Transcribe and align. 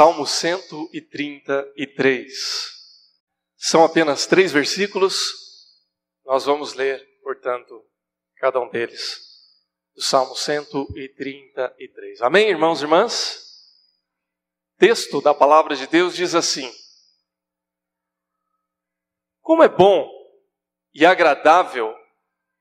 Salmo 0.00 0.24
133. 0.26 2.32
São 3.54 3.84
apenas 3.84 4.24
três 4.24 4.50
versículos, 4.50 5.30
nós 6.24 6.46
vamos 6.46 6.72
ler, 6.72 7.06
portanto, 7.22 7.84
cada 8.36 8.58
um 8.60 8.70
deles, 8.70 9.20
do 9.94 10.00
Salmo 10.00 10.34
133. 10.34 12.22
Amém, 12.22 12.48
irmãos 12.48 12.80
e 12.80 12.84
irmãs? 12.84 13.44
Texto 14.78 15.20
da 15.20 15.34
palavra 15.34 15.76
de 15.76 15.86
Deus 15.86 16.16
diz 16.16 16.34
assim: 16.34 16.72
Como 19.42 19.62
é 19.62 19.68
bom 19.68 20.10
e 20.94 21.04
agradável 21.04 21.94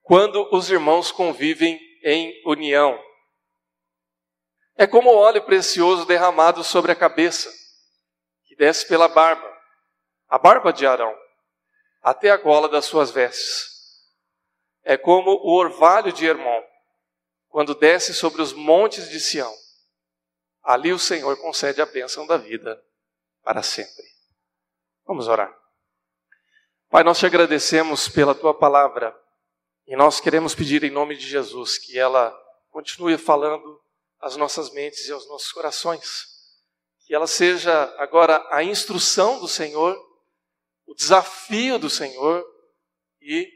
quando 0.02 0.46
os 0.54 0.70
irmãos 0.70 1.10
convivem 1.10 1.80
em 2.04 2.34
união. 2.46 3.01
É 4.79 4.88
como 4.88 5.14
óleo 5.14 5.43
precioso 5.43 6.06
derramado 6.06 6.64
sobre 6.64 6.89
a 6.89 6.96
cabeça, 6.96 7.51
que 8.46 8.56
desce 8.56 8.87
pela 8.87 9.10
barba, 9.10 9.46
a 10.29 10.37
barba 10.37 10.71
de 10.71 10.87
Arão, 10.87 11.14
até 12.01 12.32
a 12.32 12.37
gola 12.37 12.70
das 12.70 12.86
suas 12.86 13.11
vestes. 13.11 13.68
É 14.82 14.96
como 14.96 15.32
o 15.32 15.51
orvalho 15.51 16.14
de 16.14 16.25
Hermon, 16.25 16.64
quando 17.50 17.75
desce 17.75 18.14
sobre 18.14 18.42
os 18.42 18.54
montes 18.54 19.10
de 19.10 19.20
Sião. 19.20 19.54
Ali 20.64 20.93
o 20.93 21.00
Senhor 21.00 21.36
concede 21.42 21.82
a 21.82 21.86
bênção 21.86 22.25
da 22.25 22.37
vida 22.37 22.82
para 23.43 23.61
sempre. 23.61 24.06
Vamos 25.06 25.28
orar. 25.28 25.54
Pai, 26.89 27.04
nós 27.04 27.20
te 27.20 27.25
agradecemos 27.25 28.07
pela 28.07 28.34
tua 28.34 28.54
palavra 28.54 29.14
e 29.86 29.98
nós 29.98 30.21
queremos 30.21 30.56
pedir 30.56 30.86
em 30.86 30.89
nome 30.89 31.18
de 31.18 31.28
Jesus 31.28 31.78
que 31.78 32.00
ela 32.00 32.34
continue 32.72 33.17
falando 33.17 33.81
às 34.20 34.36
nossas 34.36 34.72
mentes 34.72 35.08
e 35.08 35.12
aos 35.12 35.28
nossos 35.28 35.52
corações. 35.52 36.28
Que 37.06 37.16
ela 37.16 37.28
seja 37.28 37.84
agora 37.98 38.45
a 38.52 38.64
instrução 38.64 39.39
do 39.39 39.48
Senhor, 39.48 39.98
o 40.86 40.94
desafio 40.94 41.80
do 41.80 41.89
Senhor 41.89 42.45
e 43.22 43.52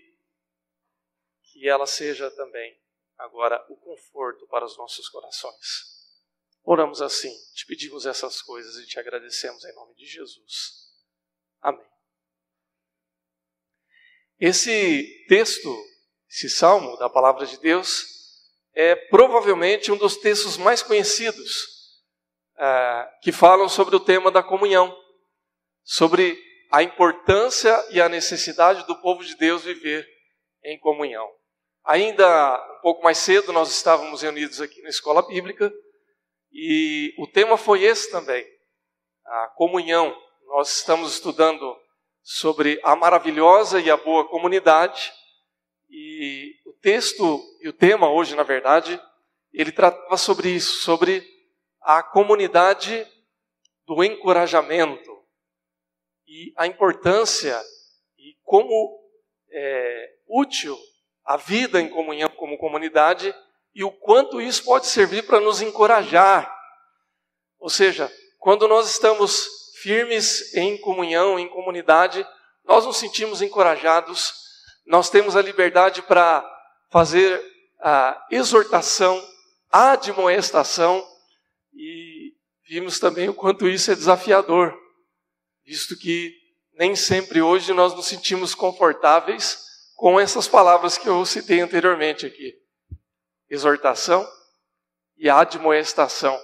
que 1.43 1.67
ela 1.67 1.85
seja 1.85 2.31
também 2.31 2.79
agora 3.17 3.63
o 3.69 3.77
conforto 3.77 4.47
para 4.47 4.65
os 4.65 4.77
nossos 4.77 5.07
corações. 5.09 5.93
Oramos 6.63 7.01
assim, 7.01 7.33
te 7.53 7.65
pedimos 7.65 8.05
essas 8.05 8.41
coisas 8.41 8.75
e 8.77 8.87
te 8.87 8.99
agradecemos 8.99 9.63
em 9.65 9.73
nome 9.75 9.93
de 9.95 10.05
Jesus. 10.05 10.91
Amém. 11.61 11.85
Esse 14.39 15.25
texto, 15.27 15.69
esse 16.29 16.49
salmo 16.49 16.97
da 16.97 17.09
palavra 17.09 17.45
de 17.45 17.57
Deus, 17.59 18.22
é 18.73 18.95
provavelmente 18.95 19.91
um 19.91 19.97
dos 19.97 20.17
textos 20.17 20.57
mais 20.57 20.81
conhecidos 20.81 21.67
é, 22.57 23.09
que 23.21 23.31
falam 23.31 23.69
sobre 23.69 23.95
o 23.95 23.99
tema 23.99 24.31
da 24.31 24.41
comunhão, 24.41 24.95
sobre 25.83 26.37
a 26.71 26.81
importância 26.81 27.73
e 27.91 28.01
a 28.01 28.09
necessidade 28.09 28.85
do 28.87 28.95
povo 29.01 29.23
de 29.23 29.35
Deus 29.37 29.63
viver 29.63 30.07
em 30.63 30.79
comunhão. 30.79 31.29
Ainda 31.85 32.77
um 32.77 32.81
pouco 32.81 33.03
mais 33.03 33.17
cedo, 33.17 33.53
nós 33.53 33.69
estávamos 33.69 34.21
reunidos 34.21 34.59
aqui 34.59 34.81
na 34.81 34.89
escola 34.89 35.21
bíblica 35.21 35.71
e 36.51 37.13
o 37.17 37.27
tema 37.27 37.57
foi 37.57 37.83
esse 37.83 38.09
também, 38.09 38.45
a 39.25 39.47
comunhão. 39.55 40.15
Nós 40.47 40.77
estamos 40.77 41.13
estudando 41.13 41.77
sobre 42.21 42.79
a 42.83 42.95
maravilhosa 42.95 43.79
e 43.79 43.91
a 43.91 43.97
boa 43.97 44.27
comunidade 44.27 45.11
e 45.89 46.42
texto 46.83 47.41
e 47.61 47.69
o 47.69 47.73
tema 47.73 48.11
hoje, 48.11 48.35
na 48.35 48.43
verdade, 48.43 49.01
ele 49.51 49.71
tratava 49.71 50.17
sobre 50.17 50.49
isso, 50.49 50.81
sobre 50.81 51.25
a 51.81 52.03
comunidade 52.03 53.07
do 53.87 54.03
encorajamento 54.03 55.11
e 56.27 56.53
a 56.57 56.67
importância 56.67 57.59
e 58.17 58.35
como 58.43 59.01
é 59.49 60.09
útil 60.27 60.77
a 61.25 61.37
vida 61.37 61.79
em 61.79 61.87
comunhão 61.87 62.29
como 62.29 62.57
comunidade 62.57 63.33
e 63.73 63.83
o 63.83 63.91
quanto 63.91 64.41
isso 64.41 64.65
pode 64.65 64.87
servir 64.87 65.25
para 65.25 65.39
nos 65.39 65.61
encorajar. 65.61 66.53
Ou 67.59 67.69
seja, 67.69 68.11
quando 68.39 68.67
nós 68.67 68.89
estamos 68.91 69.47
firmes 69.81 70.53
em 70.53 70.77
comunhão, 70.77 71.39
em 71.39 71.47
comunidade, 71.47 72.25
nós 72.65 72.85
nos 72.85 72.97
sentimos 72.97 73.41
encorajados 73.41 74.43
nós 74.85 75.09
temos 75.09 75.35
a 75.35 75.41
liberdade 75.41 76.01
para 76.01 76.43
fazer 76.93 77.43
a 77.81 78.23
exortação, 78.29 79.19
a 79.71 79.93
admoestação, 79.93 81.03
e 81.73 82.35
vimos 82.69 82.99
também 82.99 83.27
o 83.27 83.33
quanto 83.33 83.67
isso 83.67 83.91
é 83.91 83.95
desafiador, 83.95 84.77
visto 85.65 85.97
que 85.97 86.31
nem 86.73 86.95
sempre 86.95 87.41
hoje 87.41 87.73
nós 87.73 87.95
nos 87.95 88.05
sentimos 88.05 88.53
confortáveis 88.53 89.57
com 89.95 90.19
essas 90.19 90.47
palavras 90.47 90.95
que 90.95 91.09
eu 91.09 91.25
citei 91.25 91.61
anteriormente 91.61 92.27
aqui: 92.27 92.53
exortação 93.49 94.23
e 95.17 95.27
admoestação. 95.27 96.39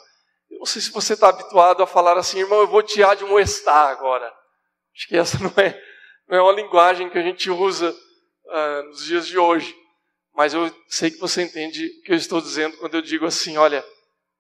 Eu 0.49 0.57
não 0.57 0.65
sei 0.65 0.81
se 0.81 0.89
você 0.89 1.13
está 1.13 1.29
habituado 1.29 1.83
a 1.83 1.88
falar 1.88 2.17
assim, 2.17 2.39
irmão, 2.39 2.61
eu 2.61 2.67
vou 2.67 2.81
te 2.81 3.03
admoestar 3.03 3.91
agora. 3.91 4.33
Acho 4.95 5.07
que 5.07 5.15
essa 5.15 5.38
não 5.43 5.53
é, 5.57 5.79
não 6.27 6.38
é 6.39 6.41
uma 6.41 6.53
linguagem 6.59 7.07
que 7.07 7.19
a 7.19 7.23
gente 7.23 7.51
usa 7.51 7.91
uh, 7.91 8.83
nos 8.88 9.05
dias 9.05 9.27
de 9.27 9.38
hoje. 9.38 9.78
Mas 10.34 10.53
eu 10.53 10.69
sei 10.88 11.12
que 11.12 11.17
você 11.17 11.44
entende 11.44 11.85
o 11.85 12.01
que 12.03 12.12
eu 12.12 12.16
estou 12.16 12.41
dizendo 12.41 12.78
quando 12.78 12.95
eu 12.95 13.01
digo 13.01 13.25
assim: 13.25 13.57
olha, 13.57 13.85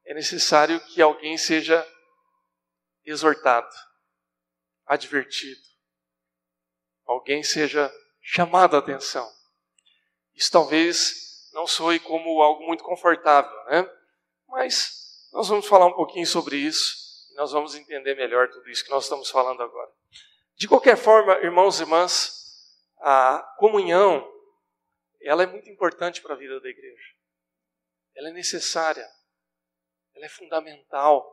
é 0.05 0.13
necessário 0.13 0.79
que 0.87 1.01
alguém 1.01 1.37
seja 1.37 1.85
exortado, 3.05 3.69
advertido, 4.85 5.61
alguém 7.05 7.43
seja 7.43 7.91
chamado 8.21 8.75
a 8.75 8.79
atenção. 8.79 9.29
Isso 10.35 10.51
talvez 10.51 11.49
não 11.53 11.67
soe 11.67 11.99
como 11.99 12.41
algo 12.41 12.65
muito 12.65 12.83
confortável, 12.83 13.51
né? 13.65 13.89
Mas 14.47 15.27
nós 15.31 15.47
vamos 15.47 15.67
falar 15.67 15.85
um 15.85 15.93
pouquinho 15.93 16.25
sobre 16.25 16.57
isso 16.57 16.95
e 17.31 17.35
nós 17.35 17.51
vamos 17.51 17.75
entender 17.75 18.15
melhor 18.15 18.49
tudo 18.49 18.69
isso 18.69 18.83
que 18.83 18.89
nós 18.89 19.03
estamos 19.03 19.29
falando 19.29 19.61
agora. 19.61 19.89
De 20.55 20.67
qualquer 20.67 20.97
forma, 20.97 21.33
irmãos 21.39 21.79
e 21.79 21.83
irmãs, 21.83 22.33
a 22.99 23.39
comunhão, 23.57 24.27
ela 25.21 25.43
é 25.43 25.45
muito 25.45 25.69
importante 25.69 26.21
para 26.21 26.33
a 26.33 26.37
vida 26.37 26.59
da 26.59 26.69
igreja. 26.69 27.13
Ela 28.15 28.29
é 28.29 28.33
necessária. 28.33 29.07
Ela 30.15 30.25
é 30.25 30.29
fundamental. 30.29 31.25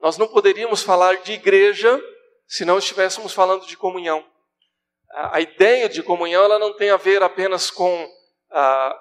Nós 0.00 0.16
não 0.16 0.28
poderíamos 0.28 0.82
falar 0.82 1.22
de 1.22 1.32
igreja 1.32 2.00
se 2.46 2.64
não 2.64 2.78
estivéssemos 2.78 3.32
falando 3.32 3.66
de 3.66 3.76
comunhão. 3.76 4.24
A, 5.10 5.40
ideia 5.40 5.88
de 5.88 6.02
comunhão 6.02 6.44
ela 6.44 6.58
não 6.58 6.76
tem 6.76 6.90
a 6.90 6.96
ver 6.96 7.22
apenas 7.22 7.70
com 7.70 8.12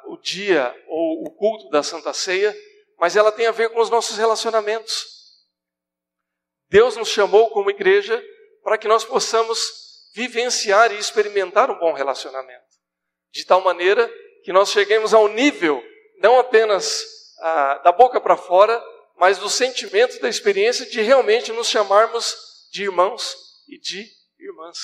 o 0.07 0.17
dia 0.17 0.75
ou 0.87 1.23
o 1.23 1.31
culto 1.31 1.69
da 1.69 1.83
Santa 1.83 2.13
Ceia, 2.13 2.55
mas 2.97 3.15
ela 3.15 3.31
tem 3.31 3.47
a 3.47 3.51
ver 3.51 3.69
com 3.69 3.79
os 3.79 3.89
nossos 3.89 4.17
relacionamentos. 4.17 5.05
Deus 6.69 6.95
nos 6.95 7.09
chamou 7.09 7.49
como 7.51 7.69
igreja 7.69 8.23
para 8.63 8.77
que 8.77 8.87
nós 8.87 9.03
possamos 9.03 10.11
vivenciar 10.15 10.91
e 10.91 10.97
experimentar 10.97 11.69
um 11.69 11.77
bom 11.77 11.93
relacionamento. 11.93 12.64
De 13.35 13.45
tal 13.45 13.59
maneira 13.59 14.09
que 14.45 14.53
nós 14.53 14.71
cheguemos 14.71 15.13
ao 15.13 15.27
nível, 15.27 15.83
não 16.19 16.39
apenas 16.39 17.03
ah, 17.41 17.79
da 17.79 17.91
boca 17.91 18.21
para 18.21 18.37
fora, 18.37 18.81
mas 19.17 19.37
do 19.37 19.49
sentimento, 19.49 20.21
da 20.21 20.29
experiência 20.29 20.85
de 20.85 21.01
realmente 21.01 21.51
nos 21.51 21.67
chamarmos 21.67 22.33
de 22.71 22.83
irmãos 22.83 23.35
e 23.67 23.77
de 23.77 24.09
irmãs. 24.39 24.77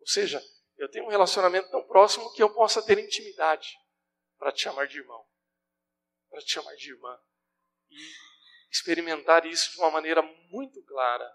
Ou 0.00 0.06
seja, 0.06 0.44
eu 0.76 0.86
tenho 0.90 1.06
um 1.06 1.08
relacionamento 1.08 1.70
tão 1.70 1.82
próximo 1.82 2.30
que 2.34 2.42
eu 2.42 2.52
possa 2.52 2.82
ter 2.82 2.98
intimidade 2.98 3.70
para 4.38 4.52
te 4.52 4.60
chamar 4.60 4.86
de 4.86 4.98
irmão, 4.98 5.24
para 6.28 6.40
te 6.40 6.52
chamar 6.52 6.74
de 6.76 6.90
irmã. 6.90 7.18
E 7.90 7.96
experimentar 8.70 9.46
isso 9.46 9.72
de 9.72 9.78
uma 9.78 9.90
maneira 9.90 10.20
muito 10.50 10.84
clara, 10.84 11.26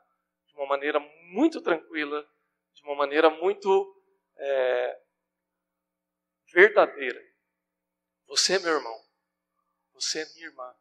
de 0.45 0.53
uma 0.53 0.67
maneira 0.67 0.99
muito 1.31 1.59
tranquila, 1.63 2.23
de 2.75 2.83
uma 2.83 2.95
maneira 2.95 3.31
muito 3.31 4.03
é, 4.37 4.99
verdadeira. 6.53 7.21
Você 8.27 8.53
é 8.55 8.59
meu 8.59 8.73
irmão, 8.73 9.03
você 9.93 10.21
é 10.21 10.33
minha 10.33 10.47
irmã, 10.47 10.75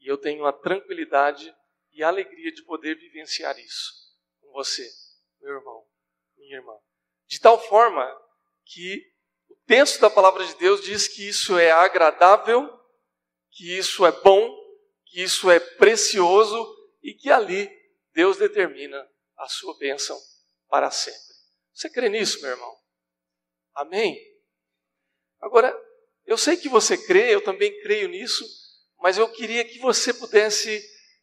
e 0.00 0.06
eu 0.06 0.18
tenho 0.18 0.44
a 0.44 0.52
tranquilidade 0.52 1.54
e 1.92 2.02
a 2.02 2.08
alegria 2.08 2.52
de 2.52 2.62
poder 2.64 2.96
vivenciar 2.96 3.58
isso 3.58 3.92
com 4.40 4.52
você, 4.52 4.88
meu 5.40 5.54
irmão, 5.54 5.86
minha 6.36 6.56
irmã. 6.56 6.76
De 7.26 7.40
tal 7.40 7.60
forma 7.68 8.04
que 8.64 9.10
o 9.48 9.54
texto 9.66 10.00
da 10.00 10.10
palavra 10.10 10.44
de 10.44 10.54
Deus 10.56 10.82
diz 10.82 11.08
que 11.08 11.26
isso 11.26 11.58
é 11.58 11.70
agradável, 11.70 12.68
que 13.50 13.76
isso 13.76 14.04
é 14.04 14.12
bom, 14.12 14.56
que 15.06 15.22
isso 15.22 15.50
é 15.50 15.58
precioso 15.58 16.76
e 17.02 17.14
que 17.14 17.30
ali 17.30 17.70
Deus 18.12 18.36
determina 18.36 19.08
a 19.36 19.48
sua 19.48 19.76
bênção 19.78 20.18
para 20.68 20.90
sempre. 20.90 21.18
Você 21.72 21.88
crê 21.88 22.08
nisso, 22.08 22.40
meu 22.42 22.50
irmão? 22.50 22.76
Amém? 23.74 24.27
Agora, 25.48 25.74
eu 26.26 26.36
sei 26.36 26.58
que 26.58 26.68
você 26.68 26.94
crê, 27.06 27.34
eu 27.34 27.42
também 27.42 27.80
creio 27.80 28.06
nisso, 28.06 28.44
mas 28.98 29.16
eu 29.16 29.26
queria 29.32 29.64
que 29.64 29.78
você 29.78 30.12
pudesse 30.12 30.78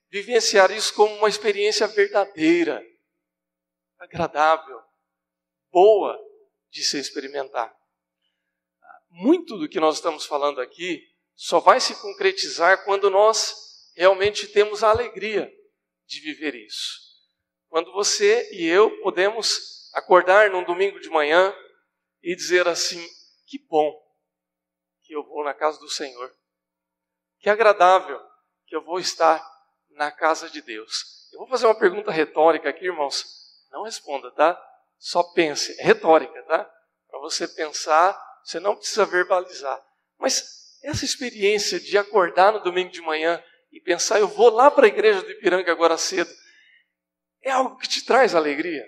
vivenciar 0.10 0.72
isso 0.72 0.95
como 0.95 1.13
uma 1.13 1.30
experiência 1.30 1.86
verdadeira, 1.86 2.83
agradável, 4.00 4.81
boa 5.72 6.19
de 6.72 6.83
se 6.83 6.98
experimentar. 6.98 7.72
Muito 9.12 9.60
do 9.60 9.69
que 9.69 9.80
nós 9.80 9.98
estamos 9.98 10.25
falando 10.25 10.60
aqui 10.60 11.07
só 11.36 11.60
vai 11.60 11.80
se 11.80 11.94
concretizar 12.01 12.83
quando 12.83 13.12
nós 13.12 13.54
realmente 13.95 14.48
temos 14.48 14.83
a 14.83 14.89
alegria 14.89 15.54
de 16.07 16.19
viver 16.19 16.56
isso. 16.56 17.00
Quando 17.68 17.92
você 17.92 18.50
e 18.54 18.66
eu 18.66 18.89
podemos 19.01 19.92
acordar 19.94 20.50
num 20.50 20.63
domingo 20.63 21.00
de 21.00 21.10
manhã 21.12 21.56
e 22.24 22.36
dizer 22.36 22.68
assim: 22.68 23.07
que 23.45 23.60
bom 23.60 24.05
que 25.06 25.13
eu 25.13 25.24
vou 25.24 25.44
na 25.44 25.54
casa 25.54 25.80
do 25.80 25.90
Senhor, 25.90 26.34
que 27.40 27.50
agradável 27.50 28.19
que 28.66 28.75
eu 28.75 28.84
vou 28.84 29.00
estar 29.00 29.44
na 29.92 30.12
casa 30.12 30.50
de 30.50 30.62
Deus. 30.62 31.30
Eu 31.31 31.40
vou 31.40 31.48
fazer 31.48 31.68
uma 31.68 31.78
pergunta 31.78 32.12
retórica 32.12 32.69
aqui, 32.69 32.86
irmãos. 32.86 33.25
Não 33.72 33.84
responda, 33.84 34.31
tá? 34.31 34.60
Só 34.98 35.22
pense. 35.34 35.80
É 35.80 35.84
retórica, 35.84 36.42
tá? 36.44 36.63
Para 37.07 37.19
você 37.19 37.48
pensar, 37.48 38.19
você 38.44 38.60
não 38.60 38.75
precisa 38.75 39.06
verbalizar. 39.06 39.84
Mas 40.18 40.80
essa 40.84 41.06
experiência 41.06 41.80
de 41.80 41.98
acordar 41.98 42.54
no 42.54 42.63
domingo 42.63 42.92
de 42.92 43.02
manhã 43.02 43.44
e 43.72 43.80
pensar, 43.80 44.19
eu 44.19 44.28
vou 44.28 44.50
lá 44.50 44.72
para 44.72 44.86
a 44.86 44.90
igreja 44.90 45.22
do 45.22 45.31
Ipiranga 45.31 45.72
agora 45.72 45.98
cedo, 45.98 46.31
é 47.42 47.52
algo 47.52 47.78
que 47.78 47.88
te 47.88 48.04
traz 48.04 48.34
alegria? 48.34 48.84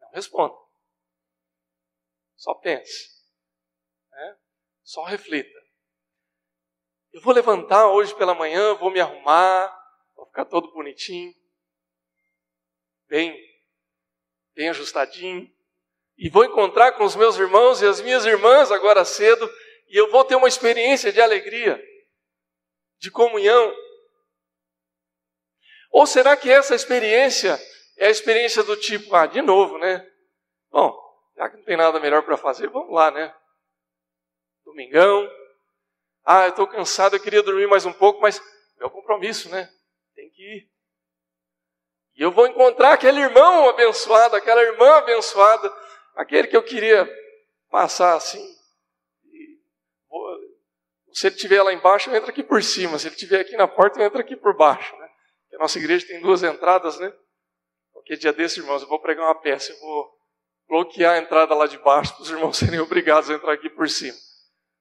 Não 0.00 0.10
responda. 0.12 0.54
Só 2.36 2.54
pense. 2.54 3.17
Só 4.88 5.04
reflita. 5.04 5.60
Eu 7.12 7.20
vou 7.20 7.34
levantar 7.34 7.88
hoje 7.88 8.14
pela 8.14 8.34
manhã, 8.34 8.72
vou 8.72 8.90
me 8.90 8.98
arrumar, 8.98 9.70
vou 10.16 10.24
ficar 10.24 10.46
todo 10.46 10.72
bonitinho, 10.72 11.30
bem, 13.06 13.38
bem 14.54 14.70
ajustadinho, 14.70 15.46
e 16.16 16.30
vou 16.30 16.42
encontrar 16.42 16.92
com 16.92 17.04
os 17.04 17.14
meus 17.14 17.36
irmãos 17.36 17.82
e 17.82 17.86
as 17.86 18.00
minhas 18.00 18.24
irmãs 18.24 18.72
agora 18.72 19.04
cedo, 19.04 19.46
e 19.88 20.00
eu 20.00 20.10
vou 20.10 20.24
ter 20.24 20.36
uma 20.36 20.48
experiência 20.48 21.12
de 21.12 21.20
alegria, 21.20 21.78
de 22.98 23.10
comunhão. 23.10 23.76
Ou 25.90 26.06
será 26.06 26.34
que 26.34 26.50
essa 26.50 26.74
experiência 26.74 27.60
é 27.98 28.06
a 28.06 28.10
experiência 28.10 28.62
do 28.62 28.74
tipo, 28.74 29.14
ah, 29.14 29.26
de 29.26 29.42
novo, 29.42 29.76
né? 29.76 30.10
Bom, 30.70 30.98
já 31.36 31.50
que 31.50 31.58
não 31.58 31.64
tem 31.64 31.76
nada 31.76 32.00
melhor 32.00 32.22
para 32.22 32.38
fazer, 32.38 32.70
vamos 32.70 32.94
lá, 32.94 33.10
né? 33.10 33.37
Domingão. 34.68 35.30
Ah, 36.24 36.44
eu 36.44 36.50
estou 36.50 36.66
cansado, 36.66 37.16
eu 37.16 37.20
queria 37.20 37.42
dormir 37.42 37.66
mais 37.66 37.86
um 37.86 37.92
pouco, 37.92 38.20
mas 38.20 38.40
meu 38.78 38.90
compromisso, 38.90 39.48
né? 39.48 39.72
Tem 40.14 40.28
que 40.30 40.42
ir. 40.42 40.70
E 42.16 42.22
eu 42.22 42.30
vou 42.30 42.46
encontrar 42.46 42.92
aquele 42.92 43.20
irmão 43.20 43.68
abençoado, 43.70 44.36
aquela 44.36 44.62
irmã 44.62 44.98
abençoada, 44.98 45.72
aquele 46.14 46.48
que 46.48 46.56
eu 46.56 46.62
queria 46.62 47.08
passar 47.70 48.14
assim. 48.14 48.44
Se 51.12 51.28
ele 51.28 51.36
estiver 51.36 51.62
lá 51.62 51.72
embaixo, 51.72 52.10
eu 52.10 52.14
entro 52.14 52.30
aqui 52.30 52.42
por 52.42 52.62
cima. 52.62 52.98
Se 52.98 53.08
ele 53.08 53.14
estiver 53.14 53.40
aqui 53.40 53.56
na 53.56 53.66
porta, 53.66 53.98
eu 53.98 54.04
entro 54.04 54.20
aqui 54.20 54.36
por 54.36 54.54
baixo. 54.54 54.94
Né? 54.98 55.08
A 55.54 55.58
nossa 55.58 55.78
igreja 55.78 56.06
tem 56.06 56.20
duas 56.20 56.42
entradas, 56.42 56.98
né? 56.98 57.12
Qualquer 57.90 58.16
dia 58.16 58.32
desse, 58.32 58.60
irmãos, 58.60 58.82
eu 58.82 58.88
vou 58.88 59.00
pregar 59.00 59.24
uma 59.24 59.40
peça, 59.40 59.72
eu 59.72 59.80
vou 59.80 60.18
bloquear 60.68 61.14
a 61.14 61.18
entrada 61.18 61.54
lá 61.54 61.66
de 61.66 61.78
baixo 61.78 62.14
para 62.14 62.22
os 62.22 62.30
irmãos 62.30 62.58
serem 62.58 62.80
obrigados 62.80 63.30
a 63.30 63.34
entrar 63.34 63.54
aqui 63.54 63.70
por 63.70 63.88
cima. 63.88 64.16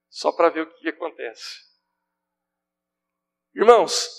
Só 0.10 0.32
para 0.32 0.50
ver 0.50 0.62
o 0.62 0.74
que 0.76 0.90
acontece. 0.90 1.68
Irmãos, 3.56 4.10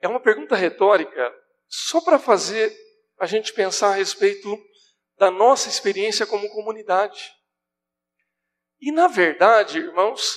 é 0.00 0.08
uma 0.08 0.20
pergunta 0.20 0.56
retórica 0.56 1.32
só 1.68 2.00
para 2.00 2.18
fazer 2.18 2.76
a 3.18 3.26
gente 3.26 3.52
pensar 3.52 3.90
a 3.90 3.94
respeito 3.94 4.58
da 5.16 5.30
nossa 5.30 5.68
experiência 5.68 6.26
como 6.26 6.50
comunidade. 6.50 7.32
E 8.80 8.90
na 8.90 9.06
verdade, 9.06 9.78
irmãos, 9.78 10.36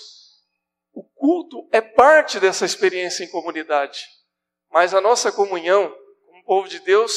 o 0.94 1.04
culto 1.04 1.68
é 1.72 1.82
parte 1.82 2.40
dessa 2.40 2.64
experiência 2.66 3.24
em 3.24 3.32
comunidade. 3.32 4.06
Mas 4.70 4.94
a 4.94 5.02
nossa 5.02 5.32
comunhão, 5.32 5.90
como 6.26 6.46
povo 6.46 6.70
de 6.70 6.80
Deus, 6.80 7.12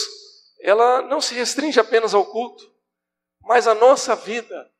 ela 0.61 1.02
não 1.02 1.20
se 1.20 1.35
restringe 1.35 1.79
apenas 1.79 2.14
ao 2.14 2.25
culto, 2.25 2.64
mas 3.43 3.69
a 3.69 3.75
nossa 3.75 4.17
vida 4.17 4.73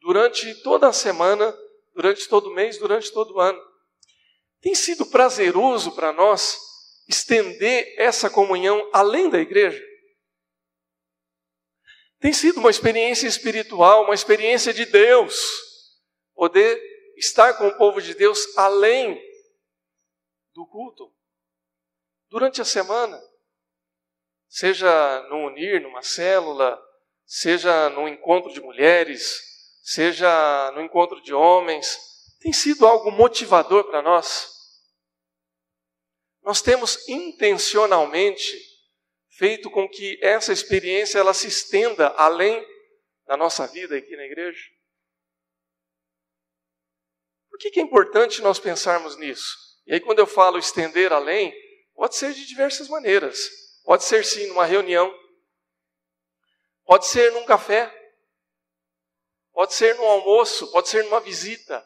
durante 0.00 0.54
toda 0.62 0.88
a 0.88 0.92
semana, 0.92 1.54
durante 1.98 2.28
todo 2.28 2.48
o 2.48 2.54
mês, 2.54 2.78
durante 2.78 3.12
todo 3.12 3.34
o 3.34 3.40
ano. 3.40 3.60
Tem 4.60 4.72
sido 4.72 5.04
prazeroso 5.06 5.96
para 5.96 6.12
nós 6.12 6.56
estender 7.08 7.92
essa 7.98 8.30
comunhão 8.30 8.88
além 8.92 9.28
da 9.28 9.40
igreja? 9.40 9.84
Tem 12.20 12.32
sido 12.32 12.60
uma 12.60 12.70
experiência 12.70 13.26
espiritual, 13.26 14.04
uma 14.04 14.14
experiência 14.14 14.72
de 14.72 14.86
Deus, 14.86 15.34
poder 16.34 16.80
estar 17.16 17.54
com 17.54 17.66
o 17.66 17.76
povo 17.76 18.00
de 18.00 18.14
Deus 18.14 18.56
além 18.56 19.20
do 20.54 20.64
culto 20.68 21.12
durante 22.28 22.60
a 22.60 22.64
semana. 22.64 23.20
Seja 24.48 25.20
no 25.30 25.48
Unir, 25.48 25.82
numa 25.82 26.02
célula, 26.02 26.80
seja 27.26 27.90
no 27.90 28.06
encontro 28.06 28.52
de 28.52 28.60
mulheres, 28.60 29.47
seja 29.92 30.70
no 30.72 30.80
encontro 30.80 31.20
de 31.22 31.32
homens, 31.32 31.98
tem 32.40 32.52
sido 32.52 32.86
algo 32.86 33.10
motivador 33.10 33.84
para 33.84 34.02
nós. 34.02 34.48
Nós 36.42 36.62
temos 36.62 37.08
intencionalmente 37.08 38.56
feito 39.36 39.70
com 39.70 39.88
que 39.88 40.18
essa 40.22 40.52
experiência 40.52 41.18
ela 41.18 41.34
se 41.34 41.46
estenda 41.46 42.08
além 42.16 42.66
da 43.26 43.36
nossa 43.36 43.66
vida 43.66 43.96
aqui 43.96 44.16
na 44.16 44.24
igreja. 44.24 44.62
Por 47.50 47.58
que, 47.58 47.70
que 47.70 47.80
é 47.80 47.82
importante 47.82 48.40
nós 48.40 48.58
pensarmos 48.58 49.16
nisso? 49.16 49.56
E 49.86 49.94
aí, 49.94 50.00
quando 50.00 50.20
eu 50.20 50.26
falo 50.26 50.58
estender 50.58 51.12
além, 51.12 51.52
Pode 51.98 52.14
ser 52.14 52.32
de 52.32 52.46
diversas 52.46 52.88
maneiras. 52.88 53.50
Pode 53.82 54.04
ser 54.04 54.24
sim 54.24 54.46
numa 54.46 54.64
reunião. 54.64 55.12
Pode 56.84 57.08
ser 57.08 57.32
num 57.32 57.44
café. 57.44 57.92
Pode 59.58 59.74
ser 59.74 59.96
num 59.96 60.06
almoço, 60.06 60.70
pode 60.70 60.88
ser 60.88 61.02
numa 61.02 61.18
visita. 61.18 61.84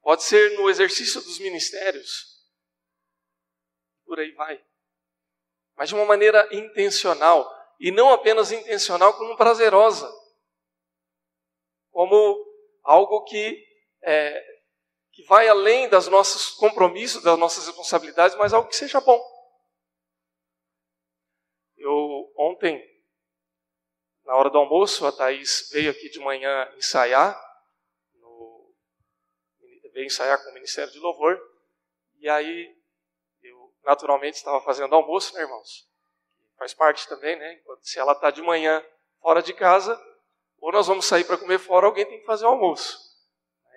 Pode 0.00 0.22
ser 0.22 0.56
no 0.56 0.70
exercício 0.70 1.20
dos 1.20 1.40
ministérios. 1.40 2.40
Por 4.04 4.20
aí 4.20 4.30
vai. 4.30 4.64
Mas 5.74 5.88
de 5.88 5.96
uma 5.96 6.04
maneira 6.04 6.48
intencional. 6.54 7.52
E 7.80 7.90
não 7.90 8.12
apenas 8.12 8.52
intencional, 8.52 9.12
como 9.14 9.36
prazerosa. 9.36 10.08
Como 11.90 12.46
algo 12.84 13.24
que 13.24 13.60
é, 14.00 14.40
que 15.10 15.24
vai 15.24 15.48
além 15.48 15.88
dos 15.88 16.06
nossos 16.06 16.50
compromissos, 16.50 17.24
das 17.24 17.36
nossas 17.36 17.66
responsabilidades, 17.66 18.36
mas 18.36 18.52
algo 18.52 18.68
que 18.68 18.76
seja 18.76 19.00
bom. 19.00 19.20
Eu 21.76 22.32
ontem, 22.36 22.80
na 24.28 24.36
hora 24.36 24.50
do 24.50 24.58
almoço, 24.58 25.06
a 25.06 25.10
Thaís 25.10 25.70
veio 25.72 25.90
aqui 25.90 26.10
de 26.10 26.18
manhã 26.20 26.70
ensaiar, 26.76 27.34
no, 28.16 28.74
veio 29.94 30.04
ensaiar 30.04 30.44
com 30.44 30.50
o 30.50 30.52
Ministério 30.52 30.92
de 30.92 30.98
Louvor, 30.98 31.40
e 32.18 32.28
aí 32.28 32.76
eu 33.42 33.74
naturalmente 33.82 34.36
estava 34.36 34.60
fazendo 34.60 34.94
almoço, 34.94 35.34
né, 35.34 35.40
irmãos? 35.40 35.88
Faz 36.58 36.74
parte 36.74 37.08
também, 37.08 37.36
né? 37.36 37.62
Se 37.80 37.98
ela 37.98 38.12
está 38.12 38.30
de 38.30 38.42
manhã 38.42 38.84
fora 39.22 39.40
de 39.40 39.54
casa, 39.54 39.98
ou 40.60 40.72
nós 40.72 40.86
vamos 40.86 41.06
sair 41.06 41.24
para 41.24 41.38
comer 41.38 41.58
fora, 41.58 41.86
alguém 41.86 42.04
tem 42.04 42.20
que 42.20 42.26
fazer 42.26 42.44
o 42.44 42.48
almoço. 42.48 42.98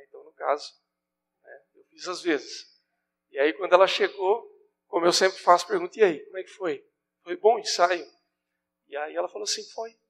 Então, 0.05 0.21
no 0.21 0.33
caso, 0.33 0.81
Fiz 1.91 2.07
às 2.09 2.21
vezes. 2.21 2.65
E 3.29 3.39
aí, 3.39 3.53
quando 3.53 3.73
ela 3.73 3.87
chegou, 3.87 4.49
como 4.87 5.05
eu 5.05 5.13
sempre 5.13 5.37
faço, 5.37 5.67
pergunto: 5.67 5.97
e 5.97 6.03
aí, 6.03 6.19
como 6.25 6.37
é 6.39 6.43
que 6.43 6.49
foi? 6.49 6.85
Foi 7.23 7.37
bom 7.37 7.55
o 7.55 7.59
ensaio? 7.59 8.05
E 8.87 8.97
aí 8.97 9.15
ela 9.15 9.29
falou 9.29 9.43
assim: 9.43 9.63
foi. 9.71 10.00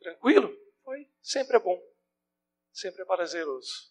Tranquilo? 0.00 0.56
Foi. 0.82 1.08
Sempre 1.22 1.56
é 1.56 1.60
bom. 1.60 1.80
Sempre 2.72 3.02
é 3.02 3.04
prazeroso. 3.04 3.90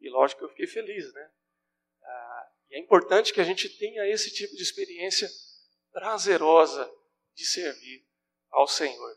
E 0.00 0.08
lógico 0.08 0.40
que 0.40 0.44
eu 0.44 0.50
fiquei 0.50 0.66
feliz, 0.66 1.12
né? 1.12 1.30
Ah, 2.02 2.48
e 2.70 2.76
é 2.76 2.78
importante 2.78 3.32
que 3.32 3.40
a 3.40 3.44
gente 3.44 3.68
tenha 3.78 4.06
esse 4.06 4.32
tipo 4.32 4.54
de 4.54 4.62
experiência 4.62 5.28
prazerosa 5.92 6.90
de 7.34 7.44
servir 7.44 8.06
ao 8.50 8.66
Senhor. 8.66 9.16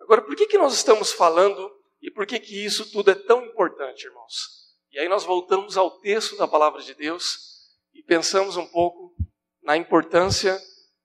Agora, 0.00 0.22
por 0.22 0.36
que, 0.36 0.46
que 0.46 0.58
nós 0.58 0.74
estamos 0.74 1.12
falando 1.12 1.70
e 2.00 2.10
por 2.10 2.26
que, 2.26 2.38
que 2.38 2.64
isso 2.64 2.90
tudo 2.92 3.10
é 3.10 3.14
tão 3.14 3.44
importante, 3.44 4.06
irmãos? 4.06 4.68
E 4.90 4.98
aí 4.98 5.08
nós 5.08 5.24
voltamos 5.24 5.76
ao 5.76 5.98
texto 6.00 6.36
da 6.36 6.48
palavra 6.48 6.82
de 6.82 6.94
Deus 6.94 7.76
e 7.92 8.02
pensamos 8.02 8.56
um 8.56 8.66
pouco 8.66 9.14
na 9.62 9.76
importância 9.76 10.58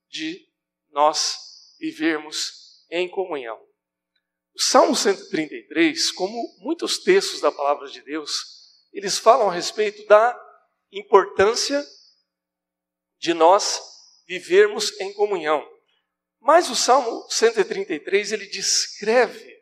de 0.08 0.48
nós 0.90 1.76
vivermos 1.80 2.86
em 2.90 3.10
comunhão. 3.10 3.60
O 4.56 4.62
Salmo 4.62 4.96
133, 4.96 6.12
como 6.12 6.56
muitos 6.60 7.00
textos 7.00 7.42
da 7.42 7.52
palavra 7.52 7.88
de 7.88 8.02
Deus, 8.02 8.32
eles 8.92 9.18
falam 9.18 9.50
a 9.50 9.54
respeito 9.54 10.06
da 10.06 10.40
importância 10.92 11.84
de 13.18 13.34
nós 13.34 13.82
vivermos 14.28 15.00
em 15.02 15.12
comunhão. 15.14 15.68
Mas 16.40 16.70
o 16.70 16.76
Salmo 16.76 17.26
133 17.30 18.32
ele 18.32 18.46
descreve 18.48 19.54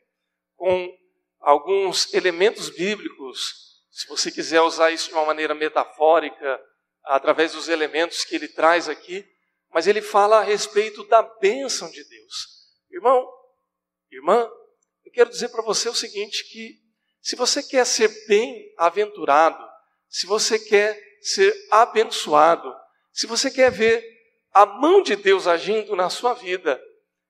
com 0.56 0.94
alguns 1.40 2.14
elementos 2.14 2.70
bíblicos, 2.70 3.86
se 3.90 4.08
você 4.08 4.30
quiser 4.32 4.62
usar 4.62 4.92
isso 4.92 5.08
de 5.08 5.14
uma 5.14 5.26
maneira 5.26 5.56
metafórica, 5.56 6.62
através 7.04 7.54
dos 7.54 7.70
elementos 7.70 8.24
que 8.24 8.36
ele 8.36 8.48
traz 8.48 8.90
aqui, 8.90 9.26
mas 9.74 9.88
ele 9.88 10.02
fala 10.02 10.40
a 10.40 10.44
respeito 10.44 11.04
da 11.06 11.22
bênção 11.22 11.90
de 11.90 12.04
Deus. 12.04 12.36
Irmão, 12.92 13.28
irmã, 14.12 14.52
eu 15.12 15.14
quero 15.14 15.30
dizer 15.30 15.50
para 15.50 15.62
você 15.62 15.90
o 15.90 15.94
seguinte: 15.94 16.46
que 16.46 16.82
se 17.22 17.36
você 17.36 17.62
quer 17.62 17.86
ser 17.86 18.08
bem-aventurado, 18.28 19.62
se 20.08 20.26
você 20.26 20.58
quer 20.58 20.98
ser 21.22 21.54
abençoado, 21.70 22.74
se 23.12 23.28
você 23.28 23.52
quer 23.52 23.70
ver 23.70 24.04
a 24.54 24.66
mão 24.66 25.04
de 25.04 25.16
Deus 25.16 25.48
agindo 25.48 25.96
na 25.96 26.10
sua 26.10 26.34
vida 26.34 26.82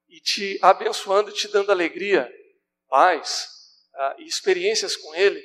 e 0.07 0.19
te 0.19 0.59
abençoando 0.61 1.31
e 1.31 1.33
te 1.33 1.47
dando 1.47 1.71
alegria, 1.71 2.31
paz 2.88 3.47
uh, 3.93 4.21
e 4.21 4.27
experiências 4.27 4.95
com 4.95 5.13
Ele, 5.15 5.43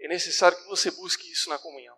é 0.00 0.08
necessário 0.08 0.58
que 0.58 0.66
você 0.66 0.90
busque 0.90 1.30
isso 1.30 1.48
na 1.48 1.58
comunhão. 1.58 1.96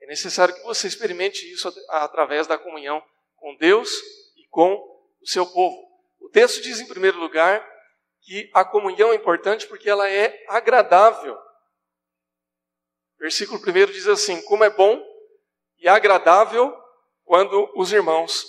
É 0.00 0.06
necessário 0.06 0.54
que 0.54 0.62
você 0.62 0.86
experimente 0.86 1.50
isso 1.52 1.72
através 1.88 2.46
da 2.46 2.56
comunhão 2.56 3.02
com 3.34 3.56
Deus 3.56 3.90
e 4.36 4.46
com 4.48 4.74
o 5.20 5.26
seu 5.26 5.44
povo. 5.44 5.76
O 6.20 6.28
texto 6.28 6.62
diz, 6.62 6.80
em 6.80 6.86
primeiro 6.86 7.18
lugar, 7.18 7.66
que 8.26 8.50
a 8.52 8.64
comunhão 8.64 9.12
é 9.12 9.14
importante 9.14 9.68
porque 9.68 9.88
ela 9.88 10.10
é 10.10 10.44
agradável. 10.48 11.38
Versículo 13.18 13.60
1 13.60 13.86
diz 13.92 14.08
assim: 14.08 14.42
Como 14.42 14.64
é 14.64 14.70
bom 14.70 15.00
e 15.78 15.88
agradável 15.88 16.76
quando 17.24 17.70
os 17.76 17.92
irmãos 17.92 18.44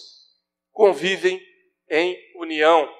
convivem 0.71 1.39
em 1.89 2.17
união. 2.35 2.91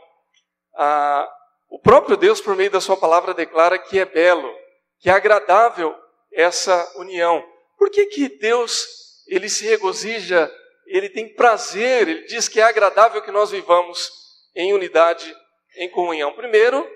Ah, 0.75 1.27
o 1.67 1.79
próprio 1.79 2.15
Deus, 2.15 2.39
por 2.39 2.55
meio 2.55 2.69
da 2.69 2.79
Sua 2.79 2.95
palavra, 2.95 3.33
declara 3.33 3.79
que 3.79 3.99
é 3.99 4.05
belo, 4.05 4.55
que 4.99 5.09
é 5.09 5.13
agradável 5.13 5.95
essa 6.31 6.93
união. 6.97 7.43
Por 7.75 7.89
que, 7.89 8.05
que 8.05 8.29
Deus 8.29 9.23
ele 9.27 9.49
se 9.49 9.65
regozija, 9.65 10.51
ele 10.85 11.09
tem 11.09 11.33
prazer, 11.33 12.07
ele 12.07 12.27
diz 12.27 12.47
que 12.47 12.59
é 12.59 12.63
agradável 12.63 13.21
que 13.21 13.31
nós 13.31 13.49
vivamos 13.49 14.11
em 14.55 14.73
unidade, 14.73 15.35
em 15.77 15.89
comunhão? 15.89 16.33
Primeiro, 16.33 16.87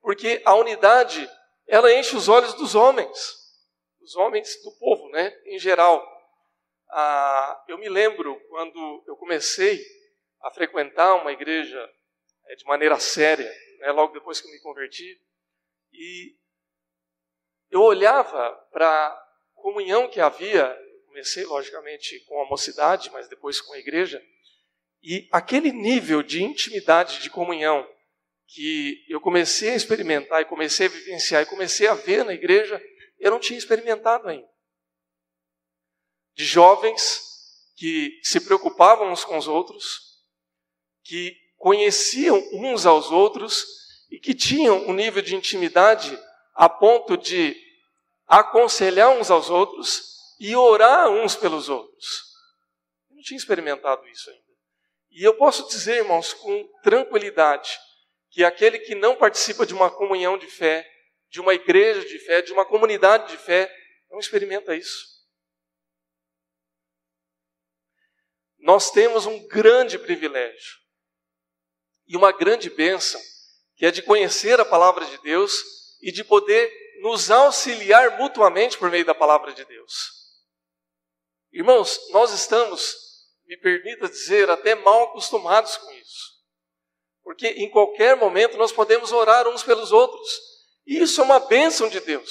porque 0.00 0.40
a 0.44 0.54
unidade 0.54 1.28
ela 1.66 1.92
enche 1.92 2.16
os 2.16 2.28
olhos 2.28 2.54
dos 2.54 2.74
homens, 2.74 3.18
dos 4.00 4.16
homens 4.16 4.62
do 4.62 4.72
povo, 4.78 5.08
né, 5.10 5.30
em 5.46 5.58
geral. 5.58 6.02
Ah, 6.90 7.64
eu 7.68 7.76
me 7.76 7.88
lembro 7.88 8.40
quando 8.48 9.04
eu 9.06 9.16
comecei 9.16 9.78
a 10.40 10.50
frequentar 10.50 11.16
uma 11.16 11.32
igreja 11.32 11.78
é, 12.46 12.54
de 12.54 12.64
maneira 12.64 12.98
séria, 12.98 13.52
né, 13.80 13.92
logo 13.92 14.14
depois 14.14 14.40
que 14.40 14.48
eu 14.48 14.52
me 14.52 14.60
converti, 14.60 15.20
e 15.92 16.34
eu 17.70 17.82
olhava 17.82 18.50
para 18.72 18.88
a 18.88 19.28
comunhão 19.54 20.08
que 20.08 20.20
havia, 20.20 20.74
comecei 21.06 21.44
logicamente 21.44 22.18
com 22.24 22.40
a 22.40 22.48
mocidade, 22.48 23.10
mas 23.10 23.28
depois 23.28 23.60
com 23.60 23.74
a 23.74 23.78
igreja, 23.78 24.24
e 25.02 25.28
aquele 25.30 25.70
nível 25.70 26.22
de 26.22 26.42
intimidade, 26.42 27.20
de 27.20 27.28
comunhão, 27.30 27.86
que 28.48 29.04
eu 29.08 29.20
comecei 29.20 29.70
a 29.70 29.76
experimentar 29.76 30.40
e 30.40 30.46
comecei 30.46 30.86
a 30.86 30.90
vivenciar 30.90 31.42
e 31.42 31.46
comecei 31.46 31.86
a 31.86 31.94
ver 31.94 32.24
na 32.24 32.32
igreja, 32.32 32.82
eu 33.18 33.30
não 33.30 33.38
tinha 33.38 33.58
experimentado 33.58 34.26
ainda. 34.26 34.48
De 36.34 36.44
jovens 36.44 37.22
que 37.76 38.18
se 38.22 38.40
preocupavam 38.40 39.12
uns 39.12 39.24
com 39.24 39.36
os 39.36 39.46
outros, 39.46 40.00
que 41.04 41.36
conheciam 41.56 42.38
uns 42.54 42.86
aos 42.86 43.10
outros 43.10 43.66
e 44.10 44.18
que 44.18 44.34
tinham 44.34 44.88
um 44.88 44.94
nível 44.94 45.20
de 45.20 45.36
intimidade 45.36 46.18
a 46.54 46.68
ponto 46.68 47.16
de 47.16 47.54
aconselhar 48.26 49.10
uns 49.10 49.30
aos 49.30 49.50
outros 49.50 50.16
e 50.40 50.56
orar 50.56 51.10
uns 51.10 51.36
pelos 51.36 51.68
outros. 51.68 52.24
Eu 53.10 53.16
não 53.16 53.22
tinha 53.22 53.36
experimentado 53.36 54.06
isso 54.08 54.30
ainda. 54.30 54.42
E 55.10 55.22
eu 55.22 55.34
posso 55.34 55.68
dizer, 55.68 55.96
irmãos, 55.96 56.32
com 56.32 56.68
tranquilidade, 56.82 57.78
que 58.30 58.44
aquele 58.44 58.78
que 58.78 58.94
não 58.94 59.16
participa 59.16 59.64
de 59.64 59.74
uma 59.74 59.90
comunhão 59.90 60.36
de 60.36 60.46
fé, 60.46 60.88
de 61.28 61.40
uma 61.40 61.54
igreja 61.54 62.06
de 62.06 62.18
fé, 62.18 62.42
de 62.42 62.52
uma 62.52 62.64
comunidade 62.64 63.30
de 63.30 63.36
fé, 63.36 63.74
não 64.10 64.18
experimenta 64.18 64.74
isso. 64.74 65.18
Nós 68.58 68.90
temos 68.90 69.26
um 69.26 69.46
grande 69.46 69.98
privilégio 69.98 70.78
e 72.06 72.16
uma 72.16 72.32
grande 72.32 72.70
bênção, 72.70 73.20
que 73.76 73.86
é 73.86 73.90
de 73.90 74.02
conhecer 74.02 74.58
a 74.60 74.64
palavra 74.64 75.04
de 75.06 75.18
Deus 75.22 75.52
e 76.02 76.10
de 76.10 76.24
poder 76.24 76.70
nos 77.00 77.30
auxiliar 77.30 78.18
mutuamente 78.18 78.76
por 78.76 78.90
meio 78.90 79.04
da 79.04 79.14
palavra 79.14 79.52
de 79.52 79.64
Deus. 79.64 80.18
Irmãos, 81.52 81.98
nós 82.10 82.32
estamos, 82.32 82.96
me 83.46 83.56
permita 83.56 84.08
dizer, 84.08 84.50
até 84.50 84.74
mal 84.74 85.04
acostumados 85.04 85.76
com 85.76 85.92
isso. 85.92 86.27
Porque 87.28 87.48
em 87.48 87.68
qualquer 87.68 88.16
momento 88.16 88.56
nós 88.56 88.72
podemos 88.72 89.12
orar 89.12 89.46
uns 89.46 89.62
pelos 89.62 89.92
outros. 89.92 90.26
E 90.86 90.96
isso 90.96 91.20
é 91.20 91.24
uma 91.24 91.38
bênção 91.38 91.86
de 91.86 92.00
Deus, 92.00 92.30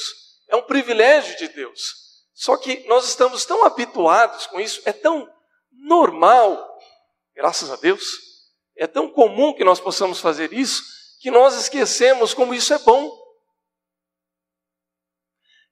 é 0.49 0.55
um 0.55 0.63
privilégio 0.63 1.37
de 1.37 1.49
Deus. 1.49 1.93
Só 2.33 2.57
que 2.57 2.83
nós 2.87 3.07
estamos 3.07 3.45
tão 3.45 3.63
habituados 3.63 4.47
com 4.47 4.59
isso, 4.59 4.81
é 4.85 4.91
tão 4.91 5.31
normal, 5.71 6.67
graças 7.35 7.69
a 7.69 7.75
Deus, 7.75 8.03
é 8.75 8.87
tão 8.87 9.07
comum 9.07 9.53
que 9.53 9.63
nós 9.63 9.79
possamos 9.79 10.19
fazer 10.19 10.51
isso, 10.51 10.81
que 11.21 11.29
nós 11.29 11.53
esquecemos 11.53 12.33
como 12.33 12.55
isso 12.55 12.73
é 12.73 12.79
bom. 12.79 13.15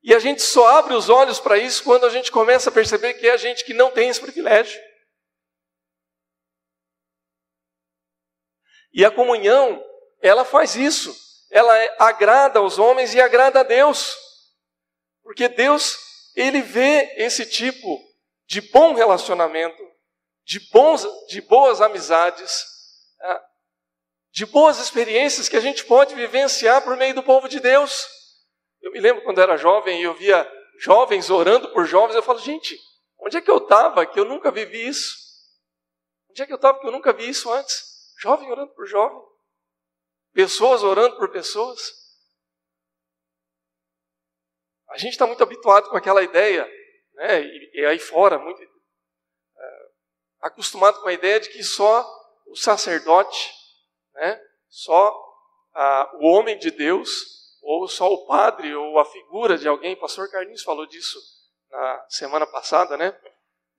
E 0.03 0.13
a 0.13 0.20
gente 0.20 0.44
só 0.44 0.67
abre 0.77 0.94
os 0.94 1.10
olhos 1.10 1.39
para 1.39 1.58
isso 1.58 1.84
quando 1.84 2.05
a 2.05 2.12
gente 2.12 2.32
começa 2.32 2.70
a 2.70 2.74
perceber 2.74 3.15
que 3.15 3.27
é 3.27 3.32
a 3.32 3.38
gente 3.38 3.65
que 3.65 3.74
não 3.74 3.89
tem 3.89 4.08
esse 4.08 4.22
privilégio. 4.22 4.79
E 8.96 9.04
a 9.04 9.12
comunhão, 9.12 9.84
ela 10.22 10.46
faz 10.46 10.78
isso. 10.78 11.14
Ela 11.52 11.78
é, 11.78 11.96
agrada 12.00 12.60
aos 12.60 12.80
homens 12.80 13.14
e 13.14 13.20
agrada 13.20 13.60
a 13.60 13.64
Deus. 13.64 14.16
Porque 15.22 15.50
Deus, 15.50 15.98
ele 16.34 16.62
vê 16.62 17.14
esse 17.18 17.46
tipo 17.46 18.02
de 18.48 18.62
bom 18.62 18.94
relacionamento, 18.94 19.84
de, 20.46 20.62
bons, 20.72 21.06
de 21.28 21.42
boas 21.42 21.82
amizades, 21.82 22.66
ah, 23.20 23.44
de 24.32 24.46
boas 24.46 24.80
experiências 24.80 25.50
que 25.50 25.58
a 25.58 25.62
gente 25.62 25.84
pode 25.84 26.16
vivenciar 26.16 26.82
por 26.82 26.96
meio 26.96 27.14
do 27.14 27.24
povo 27.24 27.50
de 27.50 27.60
Deus. 27.60 28.08
Eu 28.82 28.94
me 28.94 29.02
lembro 29.02 29.25
quando 29.25 29.42
era 29.42 29.58
jovem 29.58 30.00
e 30.00 30.04
eu 30.04 30.14
via 30.14 30.50
jovens 30.80 31.30
orando 31.30 31.68
por 31.74 31.86
jovens, 31.86 32.16
eu 32.16 32.24
falo, 32.24 32.40
gente, 32.40 32.80
onde 33.20 33.36
é 33.36 33.42
que 33.42 33.52
eu 33.52 33.58
estava 33.58 34.06
que 34.06 34.18
eu 34.18 34.24
nunca 34.24 34.52
vivi 34.52 34.88
isso? 34.88 35.18
Onde 36.30 36.44
é 36.44 36.46
que 36.46 36.54
eu 36.54 36.58
estava 36.58 36.80
que 36.80 36.88
eu 36.88 36.92
nunca 36.92 37.12
vi 37.12 37.28
isso 37.28 37.52
antes? 37.52 37.95
Jovem 38.18 38.50
orando 38.52 38.74
por 38.74 38.86
jovem. 38.86 39.22
Pessoas 40.34 40.84
orando 40.84 41.18
por 41.18 41.30
pessoas. 41.32 42.06
A 44.90 44.98
gente 44.98 45.12
está 45.12 45.26
muito 45.26 45.44
habituado 45.44 45.90
com 45.90 45.98
aquela 45.98 46.24
ideia, 46.24 46.66
né, 47.14 47.42
e, 47.42 47.82
e 47.82 47.86
aí 47.86 48.00
fora, 48.00 48.38
muito 48.38 48.62
é, 48.62 49.90
acostumado 50.42 51.02
com 51.02 51.10
a 51.10 51.14
ideia 51.14 51.40
de 51.40 51.50
que 51.50 51.64
só 51.64 52.06
o 52.46 52.56
sacerdote, 52.56 53.52
né, 54.14 54.42
só 54.70 55.24
o 56.14 56.28
homem 56.28 56.58
de 56.58 56.72
Deus, 56.72 57.10
ou 57.62 57.88
só 57.88 58.08
o 58.08 58.26
padre, 58.26 58.74
ou 58.74 58.98
a 58.98 59.06
figura 59.06 59.58
de 59.58 59.68
alguém, 59.68 59.94
o 59.94 60.00
pastor 60.00 60.30
Carlinhos 60.30 60.64
falou 60.64 60.86
disso 60.86 61.20
na 61.70 62.06
semana 62.10 62.48
passada, 62.48 62.96
né, 62.96 63.12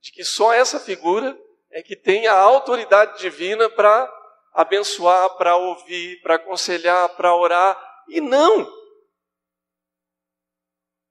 de 0.01 0.11
que 0.11 0.23
só 0.23 0.53
essa 0.53 0.79
figura 0.79 1.35
é 1.71 1.81
que 1.81 1.95
tem 1.95 2.27
a 2.27 2.37
autoridade 2.37 3.19
divina 3.19 3.69
para 3.69 4.07
abençoar, 4.57 5.37
para 5.37 5.55
ouvir, 5.55 6.19
para 6.21 6.35
aconselhar, 6.35 7.15
para 7.15 7.35
orar. 7.35 8.03
E 8.09 8.19
não! 8.19 8.67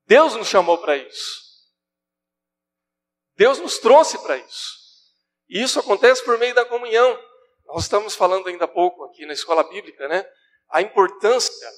Deus 0.04 0.34
nos 0.34 0.48
chamou 0.48 0.78
para 0.78 0.96
isso. 0.96 1.46
Deus 3.36 3.60
nos 3.60 3.78
trouxe 3.78 4.18
para 4.18 4.36
isso. 4.36 4.74
E 5.48 5.62
isso 5.62 5.78
acontece 5.78 6.24
por 6.24 6.36
meio 6.38 6.56
da 6.56 6.64
comunhão. 6.64 7.16
Nós 7.66 7.84
estamos 7.84 8.16
falando 8.16 8.48
ainda 8.48 8.64
há 8.64 8.68
pouco 8.68 9.04
aqui 9.04 9.24
na 9.24 9.32
escola 9.32 9.62
bíblica, 9.62 10.08
né? 10.08 10.28
A 10.68 10.82
importância 10.82 11.70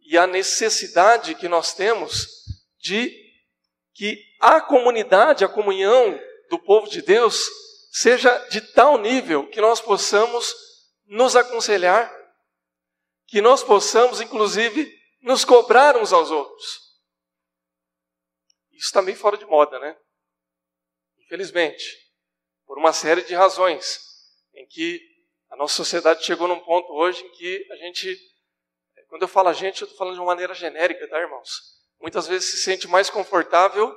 e 0.00 0.18
a 0.18 0.26
necessidade 0.26 1.34
que 1.34 1.48
nós 1.48 1.72
temos 1.72 2.26
de 2.78 3.10
que 3.94 4.22
a 4.38 4.60
comunidade, 4.60 5.44
a 5.44 5.48
comunhão 5.48 6.20
do 6.50 6.58
povo 6.58 6.88
de 6.90 7.00
Deus, 7.00 7.48
seja 7.90 8.36
de 8.50 8.60
tal 8.60 8.98
nível 8.98 9.48
que 9.48 9.60
nós 9.62 9.80
possamos 9.80 10.65
nos 11.06 11.36
aconselhar, 11.36 12.12
que 13.26 13.40
nós 13.40 13.62
possamos, 13.62 14.20
inclusive, 14.20 14.92
nos 15.22 15.44
cobrar 15.44 15.96
uns 15.96 16.12
aos 16.12 16.30
outros. 16.30 16.86
Isso 18.72 18.86
está 18.86 19.02
meio 19.02 19.16
fora 19.16 19.36
de 19.36 19.46
moda, 19.46 19.78
né? 19.78 19.96
Infelizmente. 21.18 21.84
por 22.66 22.78
uma 22.78 22.92
série 22.92 23.22
de 23.22 23.32
razões, 23.32 24.00
em 24.52 24.66
que 24.66 25.00
a 25.48 25.56
nossa 25.56 25.74
sociedade 25.74 26.24
chegou 26.24 26.48
num 26.48 26.58
ponto 26.58 26.92
hoje 26.92 27.24
em 27.24 27.30
que 27.30 27.66
a 27.70 27.76
gente, 27.76 28.18
quando 29.08 29.22
eu 29.22 29.28
falo 29.28 29.48
a 29.48 29.52
gente, 29.52 29.82
eu 29.82 29.86
estou 29.86 29.96
falando 29.96 30.14
de 30.14 30.20
uma 30.20 30.26
maneira 30.26 30.52
genérica, 30.52 31.08
tá, 31.08 31.18
irmãos? 31.20 31.48
Muitas 32.00 32.26
vezes 32.26 32.50
se 32.50 32.56
sente 32.58 32.88
mais 32.88 33.08
confortável 33.08 33.96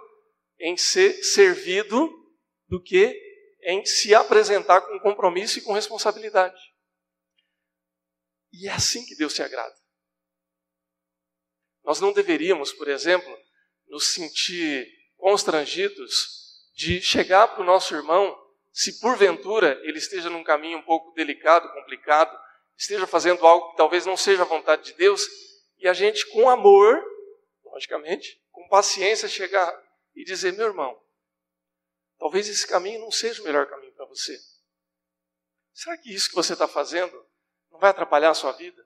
em 0.59 0.77
ser 0.77 1.23
servido 1.23 2.09
do 2.67 2.81
que 2.81 3.19
em 3.63 3.83
se 3.85 4.13
apresentar 4.13 4.81
com 4.81 4.99
compromisso 4.99 5.57
e 5.57 5.61
com 5.63 5.73
responsabilidade. 5.73 6.59
E 8.51 8.67
é 8.67 8.71
assim 8.71 9.05
que 9.05 9.15
Deus 9.15 9.33
se 9.33 9.43
agrada. 9.43 9.75
Nós 11.83 11.99
não 11.99 12.13
deveríamos, 12.13 12.73
por 12.73 12.87
exemplo, 12.87 13.35
nos 13.87 14.07
sentir 14.07 14.87
constrangidos 15.17 16.39
de 16.73 17.01
chegar 17.01 17.47
para 17.49 17.61
o 17.61 17.65
nosso 17.65 17.93
irmão, 17.93 18.37
se 18.71 18.99
porventura 18.99 19.79
ele 19.83 19.97
esteja 19.97 20.29
num 20.29 20.43
caminho 20.43 20.77
um 20.77 20.83
pouco 20.83 21.13
delicado, 21.13 21.71
complicado, 21.73 22.37
esteja 22.77 23.05
fazendo 23.05 23.45
algo 23.45 23.71
que 23.71 23.77
talvez 23.77 24.05
não 24.05 24.15
seja 24.15 24.43
a 24.43 24.45
vontade 24.45 24.83
de 24.83 24.93
Deus, 24.93 25.27
e 25.77 25.87
a 25.87 25.93
gente, 25.93 26.25
com 26.29 26.49
amor, 26.49 27.03
logicamente, 27.65 28.41
com 28.51 28.67
paciência, 28.69 29.27
chegar 29.27 29.69
e 30.15 30.23
dizer: 30.23 30.53
meu 30.53 30.67
irmão, 30.67 31.01
talvez 32.17 32.47
esse 32.47 32.65
caminho 32.65 33.01
não 33.01 33.11
seja 33.11 33.41
o 33.41 33.45
melhor 33.45 33.67
caminho 33.67 33.93
para 33.93 34.05
você. 34.05 34.37
Será 35.73 35.97
que 35.97 36.13
isso 36.13 36.29
que 36.29 36.35
você 36.35 36.53
está 36.53 36.67
fazendo 36.67 37.25
não 37.71 37.79
vai 37.79 37.89
atrapalhar 37.89 38.31
a 38.31 38.35
sua 38.35 38.51
vida? 38.51 38.85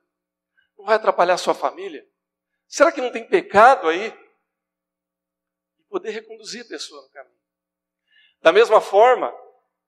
Não 0.78 0.86
vai 0.86 0.96
atrapalhar 0.96 1.36
a 1.36 1.38
sua 1.38 1.54
família? 1.54 2.08
Será 2.68 2.92
que 2.92 3.02
não 3.02 3.12
tem 3.12 3.28
pecado 3.28 3.88
aí? 3.88 4.08
E 5.80 5.84
poder 5.84 6.12
reconduzir 6.12 6.66
a 6.66 6.68
pessoa 6.68 7.02
no 7.02 7.10
caminho. 7.10 7.40
Da 8.42 8.52
mesma 8.52 8.82
forma, 8.82 9.34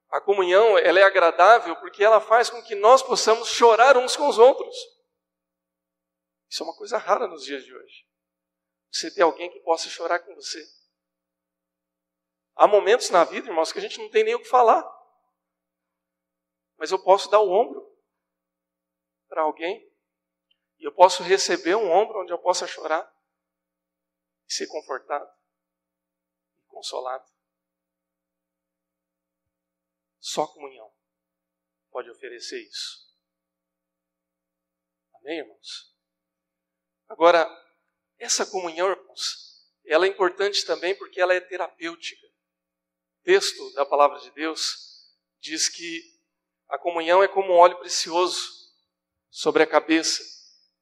a 0.09 0.21
comunhão 0.21 0.77
ela 0.77 0.99
é 0.99 1.03
agradável 1.03 1.75
porque 1.77 2.03
ela 2.03 2.21
faz 2.21 2.49
com 2.49 2.61
que 2.61 2.75
nós 2.75 3.01
possamos 3.01 3.49
chorar 3.49 3.97
uns 3.97 4.15
com 4.15 4.27
os 4.27 4.37
outros. 4.37 4.75
Isso 6.49 6.63
é 6.63 6.65
uma 6.65 6.75
coisa 6.75 6.97
rara 6.97 7.27
nos 7.27 7.43
dias 7.43 7.63
de 7.63 7.75
hoje. 7.75 8.07
Você 8.91 9.11
ter 9.11 9.23
alguém 9.23 9.51
que 9.51 9.59
possa 9.59 9.89
chorar 9.89 10.19
com 10.19 10.33
você. 10.35 10.65
Há 12.55 12.67
momentos 12.67 13.09
na 13.09 13.25
vida, 13.25 13.49
irmãos, 13.49 13.73
que 13.73 13.79
a 13.79 13.81
gente 13.81 13.99
não 13.99 14.09
tem 14.09 14.23
nem 14.23 14.35
o 14.35 14.39
que 14.39 14.47
falar. 14.47 14.89
Mas 16.77 16.91
eu 16.91 16.99
posso 16.99 17.29
dar 17.29 17.41
o 17.41 17.51
ombro 17.51 17.94
para 19.35 19.43
alguém. 19.43 19.85
E 20.79 20.85
eu 20.85 20.93
posso 20.93 21.21
receber 21.21 21.75
um 21.75 21.91
ombro 21.91 22.21
onde 22.21 22.31
eu 22.31 22.39
possa 22.39 22.65
chorar 22.65 23.13
e 24.47 24.53
ser 24.53 24.65
confortado 24.67 25.29
e 26.57 26.63
consolado. 26.67 27.29
Só 30.19 30.47
comunhão 30.47 30.89
pode 31.91 32.09
oferecer 32.09 32.61
isso. 32.61 33.13
Amém, 35.15 35.39
irmãos? 35.39 35.93
Agora, 37.09 37.45
essa 38.17 38.45
comunhão, 38.45 38.89
irmãos, 38.89 39.69
ela 39.85 40.05
é 40.05 40.09
importante 40.09 40.65
também 40.65 40.97
porque 40.97 41.19
ela 41.19 41.33
é 41.33 41.41
terapêutica. 41.41 42.25
O 43.19 43.23
texto 43.23 43.73
da 43.73 43.85
palavra 43.85 44.19
de 44.19 44.31
Deus 44.31 45.13
diz 45.39 45.67
que 45.67 46.01
a 46.69 46.77
comunhão 46.77 47.21
é 47.21 47.27
como 47.27 47.53
um 47.53 47.57
óleo 47.57 47.77
precioso 47.79 48.64
sobre 49.35 49.63
a 49.63 49.67
cabeça, 49.67 50.23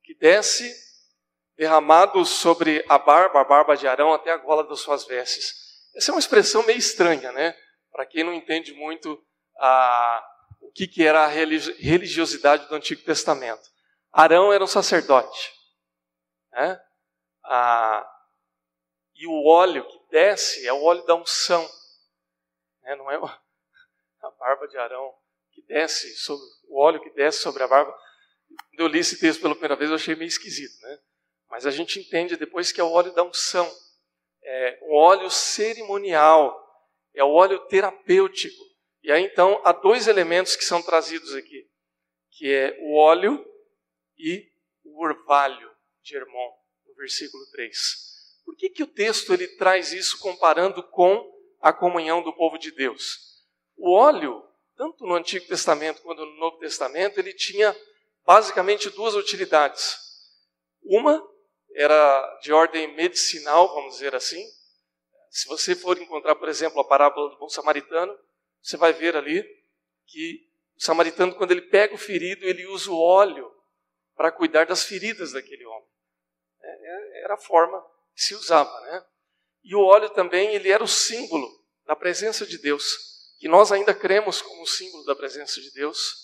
que 0.04 0.14
desce 0.14 0.72
derramado 1.58 2.24
sobre 2.24 2.86
a 2.88 3.00
barba, 3.00 3.42
a 3.42 3.44
barba 3.44 3.76
de 3.76 3.88
Arão, 3.88 4.14
até 4.14 4.32
a 4.32 4.38
gola 4.38 4.64
das 4.64 4.80
suas 4.80 5.06
vestes. 5.06 5.56
Essa 5.96 6.12
é 6.12 6.14
uma 6.14 6.20
expressão 6.20 6.62
meio 6.62 6.78
estranha, 6.78 7.32
né? 7.32 7.58
Para 7.92 8.06
quem 8.06 8.24
não 8.24 8.32
entende 8.32 8.72
muito 8.74 9.20
a, 9.58 10.24
o 10.62 10.72
que, 10.72 10.88
que 10.88 11.04
era 11.04 11.24
a 11.24 11.28
religiosidade 11.28 12.68
do 12.68 12.76
Antigo 12.76 13.02
Testamento. 13.02 13.68
Arão 14.12 14.54
era 14.54 14.64
um 14.64 14.68
sacerdote. 14.68 15.52
Né? 16.52 16.80
A, 17.46 18.08
e 19.16 19.26
o 19.26 19.48
óleo 19.48 19.84
que 19.88 20.00
desce 20.12 20.68
é 20.68 20.72
o 20.72 20.84
óleo 20.84 21.04
da 21.08 21.16
unção. 21.16 21.68
Né? 22.84 22.96
Não 22.98 23.10
é 23.10 23.16
a 24.22 24.30
barba 24.38 24.68
de 24.68 24.78
Arão 24.78 25.12
que 25.52 25.64
desce, 25.64 26.16
sobre, 26.18 26.46
o 26.68 26.80
óleo 26.80 27.02
que 27.02 27.10
desce 27.10 27.40
sobre 27.40 27.64
a 27.64 27.68
barba 27.68 28.03
quando 28.70 28.80
eu 28.80 28.88
li 28.88 29.00
esse 29.00 29.20
texto 29.20 29.42
pela 29.42 29.54
primeira 29.54 29.76
vez, 29.76 29.90
eu 29.90 29.96
achei 29.96 30.16
meio 30.16 30.28
esquisito, 30.28 30.80
né? 30.82 31.00
Mas 31.50 31.66
a 31.66 31.72
gente 31.72 32.00
entende 32.00 32.36
depois 32.36 32.72
que 32.72 32.82
é 32.82 32.84
o 32.84 32.92
óleo 32.92 33.14
da 33.14 33.24
unção, 33.24 33.72
é 34.44 34.80
o 34.84 34.96
óleo 34.96 35.30
cerimonial, 35.30 36.60
é 37.14 37.24
o 37.24 37.32
óleo 37.32 37.60
terapêutico. 37.68 38.64
E 39.04 39.12
aí 39.12 39.24
então 39.24 39.62
há 39.64 39.72
dois 39.72 40.08
elementos 40.08 40.56
que 40.56 40.66
são 40.66 40.82
trazidos 40.82 41.36
aqui, 41.36 41.70
que 42.32 42.52
é 42.52 42.78
o 42.82 42.96
óleo 42.96 43.46
e 44.18 44.50
o 44.84 45.04
orvalho 45.04 45.72
de 46.02 46.16
Hermon, 46.16 46.52
no 46.88 46.96
versículo 46.96 47.44
3. 47.52 48.14
Por 48.44 48.56
que, 48.56 48.70
que 48.70 48.84
o 48.84 48.88
texto 48.88 49.34
ele 49.34 49.48
traz 49.48 49.94
isso 49.94 50.20
comparando 50.20 50.84
com 50.84 51.32
a 51.62 51.72
comunhão 51.72 52.22
do 52.22 52.34
povo 52.34 52.58
de 52.58 52.72
Deus? 52.72 53.42
O 53.78 53.94
óleo, 53.94 54.44
tanto 54.76 55.06
no 55.06 55.16
Antigo 55.16 55.48
Testamento 55.48 56.02
quanto 56.02 56.26
no 56.26 56.36
Novo 56.38 56.58
Testamento, 56.58 57.20
ele 57.20 57.34
tinha 57.34 57.76
basicamente 58.26 58.90
duas 58.90 59.16
utilidades. 59.16 59.98
Uma 60.84 61.22
era 61.76 62.40
de 62.42 62.52
ordem 62.54 62.96
medicinal, 62.96 63.74
vamos 63.74 63.94
dizer 63.94 64.16
assim. 64.16 64.44
Se 65.30 65.48
você 65.48 65.76
for 65.76 65.98
encontrar, 66.00 66.36
por 66.36 66.48
exemplo, 66.48 66.80
a 66.80 66.88
parábola 66.88 67.30
do 67.30 67.38
bom 67.38 67.50
samaritano, 67.50 68.18
você 68.62 68.78
vai 68.78 68.94
ver 68.94 69.16
ali 69.16 69.44
que 70.06 70.48
o 70.76 70.84
samaritano, 70.84 71.36
quando 71.36 71.52
ele 71.52 71.64
pega 71.64 71.96
o 71.96 71.98
ferido, 71.98 72.46
ele 72.46 72.66
usa 72.68 72.92
o 72.92 73.00
óleo 73.00 73.52
para 74.16 74.32
cuidar 74.32 74.66
das 74.66 74.84
feridas 74.84 75.32
daquele 75.32 75.66
homem. 75.66 75.88
É, 76.62 76.68
é, 76.68 77.24
era 77.24 77.34
a 77.34 77.38
forma 77.38 77.84
que 78.16 78.22
se 78.22 78.36
usava, 78.36 78.80
né? 78.82 79.06
E 79.64 79.76
o 79.76 79.82
óleo 79.82 80.10
também, 80.10 80.54
ele 80.54 80.70
era 80.70 80.84
o 80.84 80.88
símbolo 80.88 81.48
da 81.86 81.96
presença 81.96 82.46
de 82.46 82.58
Deus, 82.58 83.36
que 83.40 83.48
nós 83.48 83.72
ainda 83.72 83.94
cremos 83.94 84.42
como 84.42 84.68
símbolo 84.68 85.04
da 85.06 85.16
presença 85.16 85.60
de 85.60 85.72
Deus 85.72 86.23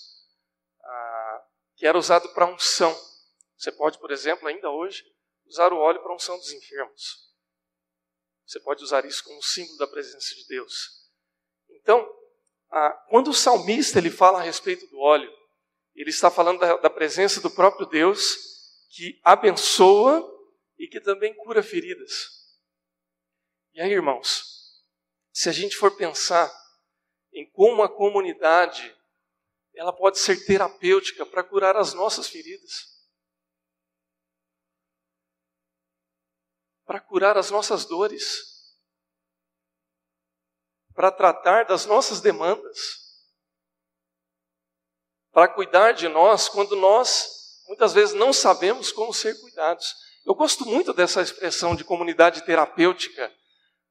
que 1.80 1.86
era 1.86 1.96
usado 1.96 2.28
para 2.34 2.44
unção. 2.44 2.94
Você 3.56 3.72
pode, 3.72 3.98
por 3.98 4.10
exemplo, 4.10 4.46
ainda 4.46 4.70
hoje, 4.70 5.02
usar 5.46 5.72
o 5.72 5.78
óleo 5.78 6.02
para 6.02 6.14
unção 6.14 6.36
dos 6.36 6.52
enfermos. 6.52 7.32
Você 8.44 8.60
pode 8.60 8.84
usar 8.84 9.06
isso 9.06 9.24
como 9.24 9.42
símbolo 9.42 9.78
da 9.78 9.86
presença 9.86 10.34
de 10.34 10.46
Deus. 10.46 11.08
Então, 11.70 12.06
quando 13.08 13.28
o 13.28 13.34
salmista 13.34 13.98
ele 13.98 14.10
fala 14.10 14.40
a 14.40 14.42
respeito 14.42 14.86
do 14.88 14.98
óleo, 15.00 15.32
ele 15.94 16.10
está 16.10 16.30
falando 16.30 16.60
da, 16.60 16.76
da 16.76 16.90
presença 16.90 17.40
do 17.40 17.50
próprio 17.50 17.86
Deus 17.86 18.36
que 18.90 19.18
abençoa 19.24 20.22
e 20.78 20.86
que 20.86 21.00
também 21.00 21.32
cura 21.32 21.62
feridas. 21.62 22.12
E 23.72 23.80
aí, 23.80 23.90
irmãos, 23.90 24.84
se 25.32 25.48
a 25.48 25.52
gente 25.52 25.76
for 25.76 25.96
pensar 25.96 26.52
em 27.32 27.50
como 27.50 27.82
a 27.82 27.88
comunidade 27.88 28.94
ela 29.74 29.92
pode 29.92 30.18
ser 30.18 30.44
terapêutica 30.44 31.24
para 31.24 31.44
curar 31.44 31.76
as 31.76 31.94
nossas 31.94 32.28
feridas, 32.28 33.00
para 36.84 37.00
curar 37.00 37.38
as 37.38 37.50
nossas 37.50 37.84
dores, 37.84 38.76
para 40.94 41.10
tratar 41.10 41.64
das 41.64 41.86
nossas 41.86 42.20
demandas, 42.20 42.78
para 45.32 45.48
cuidar 45.48 45.92
de 45.92 46.08
nós 46.08 46.48
quando 46.48 46.74
nós 46.76 47.62
muitas 47.68 47.92
vezes 47.92 48.14
não 48.14 48.32
sabemos 48.32 48.90
como 48.90 49.14
ser 49.14 49.40
cuidados. 49.40 49.94
Eu 50.26 50.34
gosto 50.34 50.66
muito 50.66 50.92
dessa 50.92 51.22
expressão 51.22 51.76
de 51.76 51.84
comunidade 51.84 52.44
terapêutica, 52.44 53.32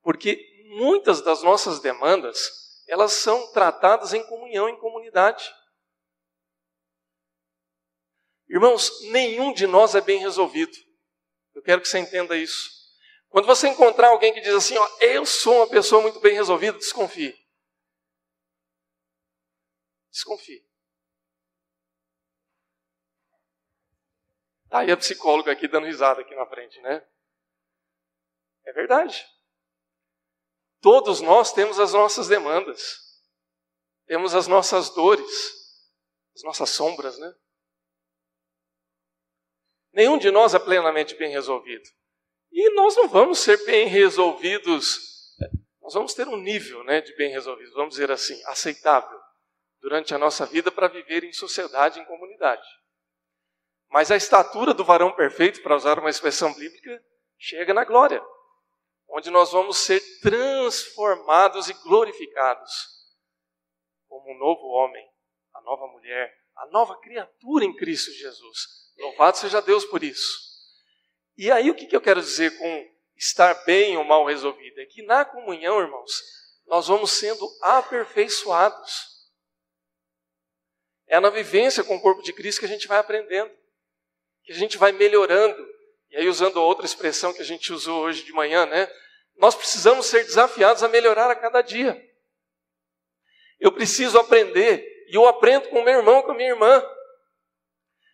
porque 0.01 0.37
muitas 0.77 1.21
das 1.21 1.41
nossas 1.41 1.79
demandas, 1.79 2.37
elas 2.87 3.13
são 3.13 3.51
tratadas 3.53 4.13
em 4.13 4.23
comunhão, 4.27 4.67
em 4.67 4.77
comunidade. 4.77 5.49
Irmãos, 8.49 8.89
nenhum 9.11 9.53
de 9.53 9.67
nós 9.67 9.93
é 9.93 10.01
bem 10.01 10.19
resolvido. 10.19 10.75
Eu 11.53 11.61
quero 11.61 11.81
que 11.81 11.87
você 11.87 11.99
entenda 11.99 12.35
isso. 12.35 12.79
Quando 13.29 13.45
você 13.45 13.67
encontrar 13.67 14.07
alguém 14.07 14.33
que 14.33 14.41
diz 14.41 14.53
assim, 14.55 14.75
ó, 14.75 14.97
eu 15.01 15.25
sou 15.25 15.57
uma 15.57 15.69
pessoa 15.69 16.01
muito 16.01 16.19
bem 16.19 16.33
resolvida, 16.33 16.77
desconfie. 16.77 17.37
Desconfie. 20.09 20.67
Tá 24.69 24.79
aí 24.79 24.91
a 24.91 24.97
psicóloga 24.97 25.51
aqui 25.51 25.67
dando 25.67 25.85
risada 25.85 26.21
aqui 26.21 26.33
na 26.35 26.45
frente, 26.47 26.79
né? 26.81 27.07
É 28.65 28.73
verdade. 28.73 29.23
Todos 30.81 31.21
nós 31.21 31.51
temos 31.53 31.79
as 31.79 31.93
nossas 31.93 32.27
demandas, 32.27 33.21
temos 34.05 34.33
as 34.33 34.47
nossas 34.47 34.89
dores, 34.89 35.93
as 36.35 36.43
nossas 36.43 36.69
sombras, 36.69 37.17
né? 37.19 37.35
Nenhum 39.93 40.17
de 40.17 40.31
nós 40.31 40.53
é 40.53 40.59
plenamente 40.59 41.15
bem 41.15 41.31
resolvido. 41.31 41.83
E 42.51 42.73
nós 42.73 42.95
não 42.95 43.07
vamos 43.07 43.39
ser 43.39 43.63
bem 43.65 43.87
resolvidos, 43.87 45.35
nós 45.81 45.93
vamos 45.93 46.13
ter 46.13 46.27
um 46.27 46.37
nível 46.37 46.83
né, 46.83 47.01
de 47.01 47.15
bem 47.15 47.31
resolvido, 47.31 47.73
vamos 47.73 47.91
dizer 47.91 48.11
assim, 48.11 48.41
aceitável 48.45 49.19
durante 49.79 50.13
a 50.13 50.17
nossa 50.17 50.45
vida 50.45 50.71
para 50.71 50.87
viver 50.87 51.23
em 51.23 51.31
sociedade, 51.31 51.99
em 51.99 52.05
comunidade. 52.05 52.67
Mas 53.89 54.11
a 54.11 54.15
estatura 54.15 54.73
do 54.73 54.83
varão 54.83 55.11
perfeito, 55.11 55.61
para 55.61 55.75
usar 55.75 55.99
uma 55.99 56.09
expressão 56.09 56.53
bíblica, 56.53 57.03
chega 57.37 57.73
na 57.73 57.83
glória, 57.83 58.23
onde 59.09 59.29
nós 59.29 59.51
vamos 59.51 59.77
ser 59.77 60.01
transformados 60.21 61.69
e 61.69 61.73
glorificados 61.73 62.99
como 64.07 64.31
um 64.31 64.37
novo 64.37 64.67
homem, 64.67 65.07
a 65.53 65.61
nova 65.61 65.87
mulher, 65.87 66.35
a 66.55 66.67
nova 66.67 66.99
criatura 66.99 67.63
em 67.63 67.75
Cristo 67.75 68.11
Jesus. 68.11 68.88
Louvado 68.99 69.37
seja 69.37 69.61
Deus 69.61 69.85
por 69.85 70.03
isso. 70.03 70.49
E 71.37 71.49
aí 71.51 71.71
o 71.71 71.75
que 71.75 71.95
eu 71.95 72.01
quero 72.01 72.21
dizer 72.21 72.57
com 72.57 72.89
estar 73.15 73.53
bem 73.65 73.97
ou 73.97 74.03
mal 74.03 74.25
resolvido? 74.25 74.79
É 74.79 74.85
que 74.85 75.01
na 75.03 75.23
comunhão, 75.25 75.79
irmãos, 75.79 76.11
nós 76.67 76.87
vamos 76.87 77.11
sendo 77.11 77.49
aperfeiçoados. 77.61 79.09
É 81.07 81.19
na 81.19 81.29
vivência 81.29 81.83
com 81.83 81.95
o 81.95 82.01
corpo 82.01 82.21
de 82.21 82.31
Cristo 82.31 82.59
que 82.59 82.65
a 82.65 82.69
gente 82.69 82.87
vai 82.87 82.99
aprendendo, 82.99 83.51
que 84.43 84.51
a 84.51 84.55
gente 84.55 84.77
vai 84.77 84.91
melhorando. 84.91 85.67
E 86.11 86.17
aí, 86.17 86.27
usando 86.27 86.57
outra 86.57 86.85
expressão 86.85 87.33
que 87.33 87.41
a 87.41 87.45
gente 87.45 87.71
usou 87.71 88.03
hoje 88.03 88.23
de 88.23 88.31
manhã, 88.33 88.65
né? 88.65 88.91
Nós 89.37 89.55
precisamos 89.55 90.05
ser 90.05 90.23
desafiados 90.23 90.83
a 90.83 90.87
melhorar 90.87 91.31
a 91.31 91.35
cada 91.35 91.61
dia. 91.61 91.99
Eu 93.59 93.71
preciso 93.71 94.17
aprender, 94.19 94.85
e 95.09 95.15
eu 95.15 95.27
aprendo 95.27 95.69
com 95.69 95.83
meu 95.83 95.99
irmão, 95.99 96.21
com 96.21 96.31
a 96.31 96.35
minha 96.35 96.49
irmã. 96.49 96.83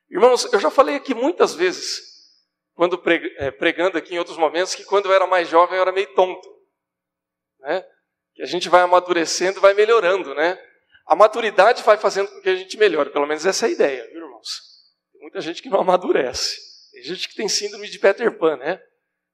Irmãos, 0.09 0.51
eu 0.53 0.59
já 0.59 0.69
falei 0.69 0.95
aqui 0.95 1.13
muitas 1.13 1.55
vezes, 1.55 2.01
quando 2.73 3.01
eh, 3.07 3.51
pregando 3.51 3.97
aqui 3.97 4.15
em 4.15 4.19
outros 4.19 4.37
momentos, 4.37 4.75
que 4.75 4.83
quando 4.83 5.07
eu 5.07 5.13
era 5.13 5.25
mais 5.25 5.47
jovem 5.47 5.75
eu 5.75 5.81
era 5.81 5.91
meio 5.91 6.13
tonto. 6.13 6.47
Né? 7.59 7.83
Que 8.33 8.43
a 8.43 8.45
gente 8.45 8.69
vai 8.69 8.81
amadurecendo 8.81 9.59
e 9.59 9.61
vai 9.61 9.73
melhorando, 9.73 10.35
né? 10.35 10.61
A 11.07 11.15
maturidade 11.15 11.83
vai 11.83 11.97
fazendo 11.97 12.29
com 12.29 12.41
que 12.41 12.49
a 12.49 12.55
gente 12.55 12.77
melhore, 12.77 13.11
pelo 13.11 13.25
menos 13.25 13.45
essa 13.45 13.65
é 13.65 13.69
a 13.69 13.71
ideia, 13.71 14.07
viu, 14.07 14.23
irmãos? 14.23 14.49
Tem 15.11 15.21
muita 15.21 15.41
gente 15.41 15.61
que 15.61 15.69
não 15.69 15.79
amadurece. 15.79 16.57
Tem 16.91 17.03
gente 17.03 17.29
que 17.29 17.35
tem 17.35 17.47
síndrome 17.47 17.87
de 17.89 17.99
Peter 17.99 18.37
Pan, 18.37 18.57
né? 18.57 18.81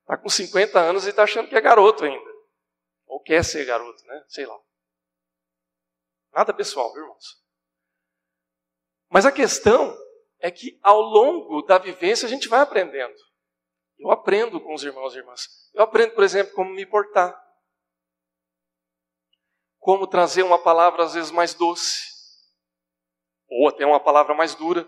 Está 0.01 0.17
com 0.17 0.29
50 0.29 0.79
anos 0.79 1.05
e 1.05 1.09
está 1.09 1.23
achando 1.23 1.47
que 1.47 1.55
é 1.55 1.61
garoto 1.61 2.03
ainda. 2.03 2.31
Ou 3.07 3.21
quer 3.21 3.43
ser 3.43 3.65
garoto, 3.65 4.05
né? 4.05 4.23
Sei 4.27 4.45
lá. 4.45 4.57
Nada 6.33 6.53
pessoal, 6.53 6.91
viu, 6.93 7.03
irmãos? 7.03 7.41
Mas 9.09 9.25
a 9.25 9.31
questão 9.31 9.97
é 10.41 10.51
que 10.51 10.79
ao 10.81 10.99
longo 10.99 11.61
da 11.61 11.77
vivência 11.77 12.25
a 12.25 12.29
gente 12.29 12.47
vai 12.47 12.61
aprendendo. 12.61 13.15
Eu 13.99 14.11
aprendo 14.11 14.59
com 14.59 14.73
os 14.73 14.83
irmãos 14.83 15.13
e 15.13 15.19
irmãs. 15.19 15.47
Eu 15.73 15.83
aprendo, 15.83 16.13
por 16.13 16.23
exemplo, 16.23 16.53
como 16.53 16.71
me 16.71 16.85
portar 16.85 17.39
como 19.81 20.05
trazer 20.05 20.43
uma 20.43 20.61
palavra 20.61 21.03
às 21.03 21.15
vezes 21.15 21.31
mais 21.31 21.55
doce, 21.55 22.03
ou 23.49 23.67
até 23.67 23.83
uma 23.83 23.99
palavra 23.99 24.33
mais 24.33 24.53
dura. 24.53 24.87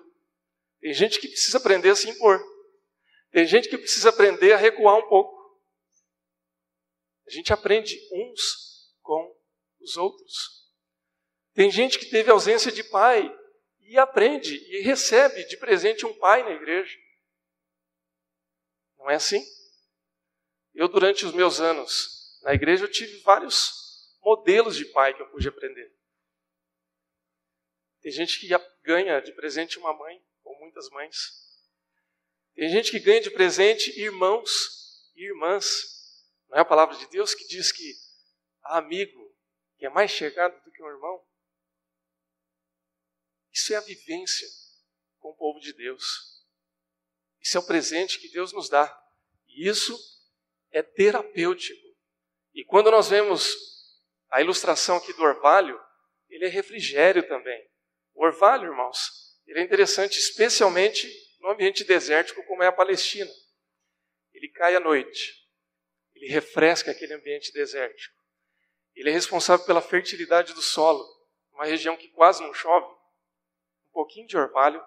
Tem 0.80 0.94
gente 0.94 1.20
que 1.20 1.28
precisa 1.28 1.58
aprender 1.58 1.90
a 1.90 1.96
se 1.96 2.10
impor. 2.10 2.40
Tem 3.32 3.46
gente 3.46 3.68
que 3.68 3.78
precisa 3.78 4.10
aprender 4.10 4.54
a 4.54 4.58
recuar 4.58 4.96
um 4.96 5.10
pouco. 5.10 5.34
A 7.28 7.32
gente 7.32 7.52
aprende 7.52 7.98
uns 8.14 8.94
com 9.02 9.36
os 9.82 9.98
outros. 9.98 10.72
Tem 11.56 11.72
gente 11.72 11.98
que 11.98 12.06
teve 12.06 12.30
ausência 12.30 12.72
de 12.72 12.84
pai 12.84 13.36
e 13.94 14.00
aprende 14.00 14.56
e 14.56 14.82
recebe 14.82 15.46
de 15.46 15.56
presente 15.56 16.04
um 16.04 16.18
pai 16.18 16.42
na 16.42 16.50
igreja. 16.50 16.98
Não 18.98 19.08
é 19.08 19.14
assim? 19.14 19.40
Eu, 20.74 20.88
durante 20.88 21.24
os 21.28 21.32
meus 21.32 21.60
anos 21.60 22.42
na 22.42 22.56
igreja, 22.56 22.86
eu 22.86 22.92
tive 22.92 23.20
vários 23.20 24.18
modelos 24.20 24.76
de 24.76 24.86
pai 24.86 25.14
que 25.14 25.22
eu 25.22 25.30
pude 25.30 25.48
aprender. 25.48 25.96
Tem 28.02 28.12
gente 28.12 28.40
que 28.40 28.48
ganha 28.82 29.20
de 29.20 29.32
presente 29.34 29.78
uma 29.78 29.94
mãe, 29.94 30.26
ou 30.44 30.58
muitas 30.58 30.90
mães. 30.90 31.16
Tem 32.56 32.70
gente 32.70 32.90
que 32.90 33.00
ganha 33.00 33.22
de 33.22 33.30
presente 33.30 33.92
irmãos 34.00 35.14
e 35.16 35.24
irmãs. 35.24 36.26
Não 36.50 36.58
é 36.58 36.62
a 36.62 36.66
palavra 36.66 36.98
de 36.98 37.08
Deus 37.10 37.36
que 37.36 37.48
diz 37.48 37.72
que 37.72 37.94
amigo 38.64 39.38
que 39.78 39.86
é 39.86 39.90
mais 39.90 40.10
chegado 40.10 40.60
do 40.64 40.72
que 40.72 40.82
um 40.82 40.90
irmão? 40.90 41.13
Isso 43.54 43.72
é 43.74 43.78
a 43.78 43.82
vivência 43.82 44.48
com 45.20 45.30
o 45.30 45.36
povo 45.36 45.60
de 45.60 45.72
Deus. 45.74 46.44
Isso 47.40 47.56
é 47.56 47.60
o 47.60 47.66
presente 47.66 48.20
que 48.20 48.30
Deus 48.30 48.52
nos 48.52 48.68
dá. 48.68 48.92
E 49.48 49.68
isso 49.68 49.96
é 50.72 50.82
terapêutico. 50.82 51.82
E 52.54 52.66
quando 52.66 52.90
nós 52.90 53.10
vemos 53.10 53.56
a 54.32 54.42
ilustração 54.42 54.98
aqui 54.98 55.14
do 55.14 55.22
orvalho, 55.22 55.80
ele 56.30 56.46
é 56.46 56.50
refrigério 56.50 57.28
também. 57.28 57.70
O 58.16 58.26
orvalho, 58.26 58.72
irmãos, 58.72 59.40
ele 59.46 59.60
é 59.60 59.64
interessante, 59.64 60.18
especialmente 60.18 61.08
no 61.40 61.50
ambiente 61.50 61.84
desértico 61.84 62.44
como 62.46 62.64
é 62.64 62.68
a 62.68 62.72
Palestina. 62.72 63.32
Ele 64.34 64.50
cai 64.50 64.76
à 64.76 64.80
noite, 64.80 65.48
ele 66.16 66.28
refresca 66.28 66.92
aquele 66.92 67.14
ambiente 67.14 67.52
desértico. 67.52 68.16
Ele 68.96 69.10
é 69.10 69.14
responsável 69.14 69.66
pela 69.66 69.82
fertilidade 69.82 70.54
do 70.54 70.62
solo, 70.62 71.06
uma 71.52 71.66
região 71.66 71.96
que 71.96 72.08
quase 72.10 72.42
não 72.42 72.54
chove. 72.54 73.03
Pouquinho 73.94 74.28
de 74.28 74.36
orvalho 74.36 74.84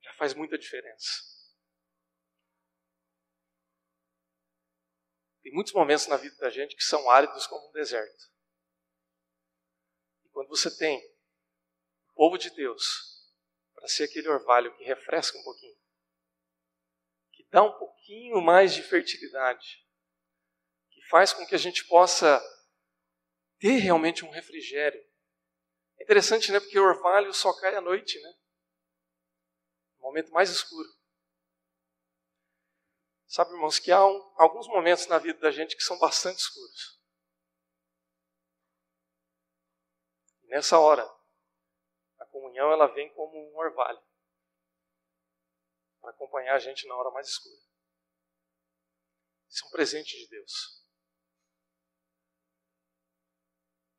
já 0.00 0.12
faz 0.14 0.34
muita 0.34 0.58
diferença. 0.58 1.36
Tem 5.42 5.52
muitos 5.52 5.72
momentos 5.72 6.08
na 6.08 6.16
vida 6.16 6.34
da 6.38 6.50
gente 6.50 6.74
que 6.74 6.82
são 6.82 7.08
áridos 7.08 7.46
como 7.46 7.68
um 7.68 7.72
deserto. 7.72 8.34
Quando 10.32 10.48
você 10.48 10.76
tem 10.76 10.98
o 12.08 12.14
povo 12.14 12.36
de 12.36 12.50
Deus 12.50 13.32
para 13.74 13.86
ser 13.86 14.04
aquele 14.04 14.28
orvalho 14.28 14.76
que 14.76 14.82
refresca 14.82 15.38
um 15.38 15.44
pouquinho, 15.44 15.78
que 17.32 17.46
dá 17.50 17.62
um 17.62 17.78
pouquinho 17.78 18.40
mais 18.40 18.74
de 18.74 18.82
fertilidade, 18.82 19.86
que 20.90 21.00
faz 21.02 21.32
com 21.32 21.46
que 21.46 21.54
a 21.54 21.58
gente 21.58 21.86
possa 21.86 22.42
ter 23.58 23.76
realmente 23.78 24.24
um 24.24 24.30
refrigério. 24.30 25.02
É 25.98 26.04
interessante, 26.04 26.52
né? 26.52 26.60
Porque 26.60 26.78
o 26.78 26.84
orvalho 26.84 27.32
só 27.32 27.52
cai 27.60 27.74
à 27.74 27.80
noite, 27.80 28.20
né? 28.20 28.34
No 29.98 30.02
momento 30.02 30.32
mais 30.32 30.50
escuro. 30.50 30.88
Sabe, 33.26 33.52
irmãos, 33.52 33.78
que 33.78 33.90
há 33.90 34.06
um, 34.06 34.34
alguns 34.36 34.68
momentos 34.68 35.06
na 35.08 35.18
vida 35.18 35.38
da 35.40 35.50
gente 35.50 35.76
que 35.76 35.82
são 35.82 35.98
bastante 35.98 36.38
escuros. 36.38 36.96
Nessa 40.44 40.78
hora, 40.78 41.04
a 42.18 42.26
comunhão 42.26 42.70
ela 42.70 42.86
vem 42.86 43.12
como 43.14 43.36
um 43.36 43.56
orvalho 43.56 44.00
para 46.00 46.10
acompanhar 46.10 46.54
a 46.54 46.58
gente 46.58 46.86
na 46.86 46.94
hora 46.94 47.10
mais 47.10 47.26
escura. 47.28 47.60
Isso 49.48 49.64
é 49.64 49.68
um 49.68 49.70
presente 49.72 50.16
de 50.16 50.28
Deus. 50.28 50.84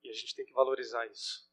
E 0.04 0.10
a 0.10 0.14
gente 0.14 0.36
tem 0.36 0.46
que 0.46 0.54
valorizar 0.54 1.06
isso. 1.08 1.47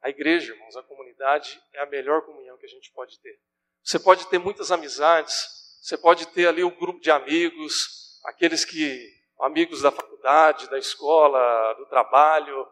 A 0.00 0.08
igreja, 0.08 0.52
irmãos, 0.52 0.76
a 0.76 0.82
comunidade 0.82 1.60
é 1.72 1.80
a 1.80 1.86
melhor 1.86 2.22
comunhão 2.22 2.56
que 2.56 2.66
a 2.66 2.68
gente 2.68 2.90
pode 2.92 3.18
ter. 3.20 3.40
Você 3.82 3.98
pode 3.98 4.26
ter 4.28 4.38
muitas 4.38 4.70
amizades, 4.70 5.78
você 5.80 5.96
pode 5.96 6.26
ter 6.28 6.46
ali 6.46 6.62
o 6.62 6.68
um 6.68 6.78
grupo 6.78 7.00
de 7.00 7.10
amigos, 7.10 8.20
aqueles 8.24 8.64
que 8.64 9.18
amigos 9.40 9.82
da 9.82 9.90
faculdade, 9.90 10.68
da 10.68 10.78
escola, 10.78 11.74
do 11.74 11.86
trabalho, 11.86 12.66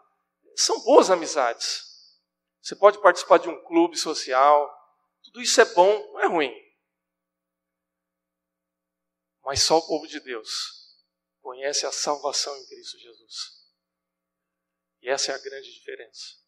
são 0.55 0.81
boas 0.81 1.11
amizades. 1.11 1.85
Você 2.61 2.75
pode 2.75 3.01
participar 3.01 3.39
de 3.39 3.49
um 3.49 3.65
clube 3.65 3.97
social. 3.97 4.73
Tudo 5.23 5.41
isso 5.41 5.61
é 5.61 5.65
bom, 5.75 6.13
não 6.13 6.21
é 6.21 6.27
ruim. 6.27 6.53
Mas 9.45 9.63
só 9.63 9.79
o 9.79 9.87
povo 9.87 10.07
de 10.09 10.19
Deus 10.21 10.51
conhece 11.41 11.87
a 11.87 11.93
salvação 11.93 12.57
em 12.57 12.67
Cristo 12.67 12.99
Jesus. 12.99 13.35
E 15.01 15.09
essa 15.09 15.31
é 15.31 15.35
a 15.35 15.39
grande 15.39 15.73
diferença. 15.73 16.46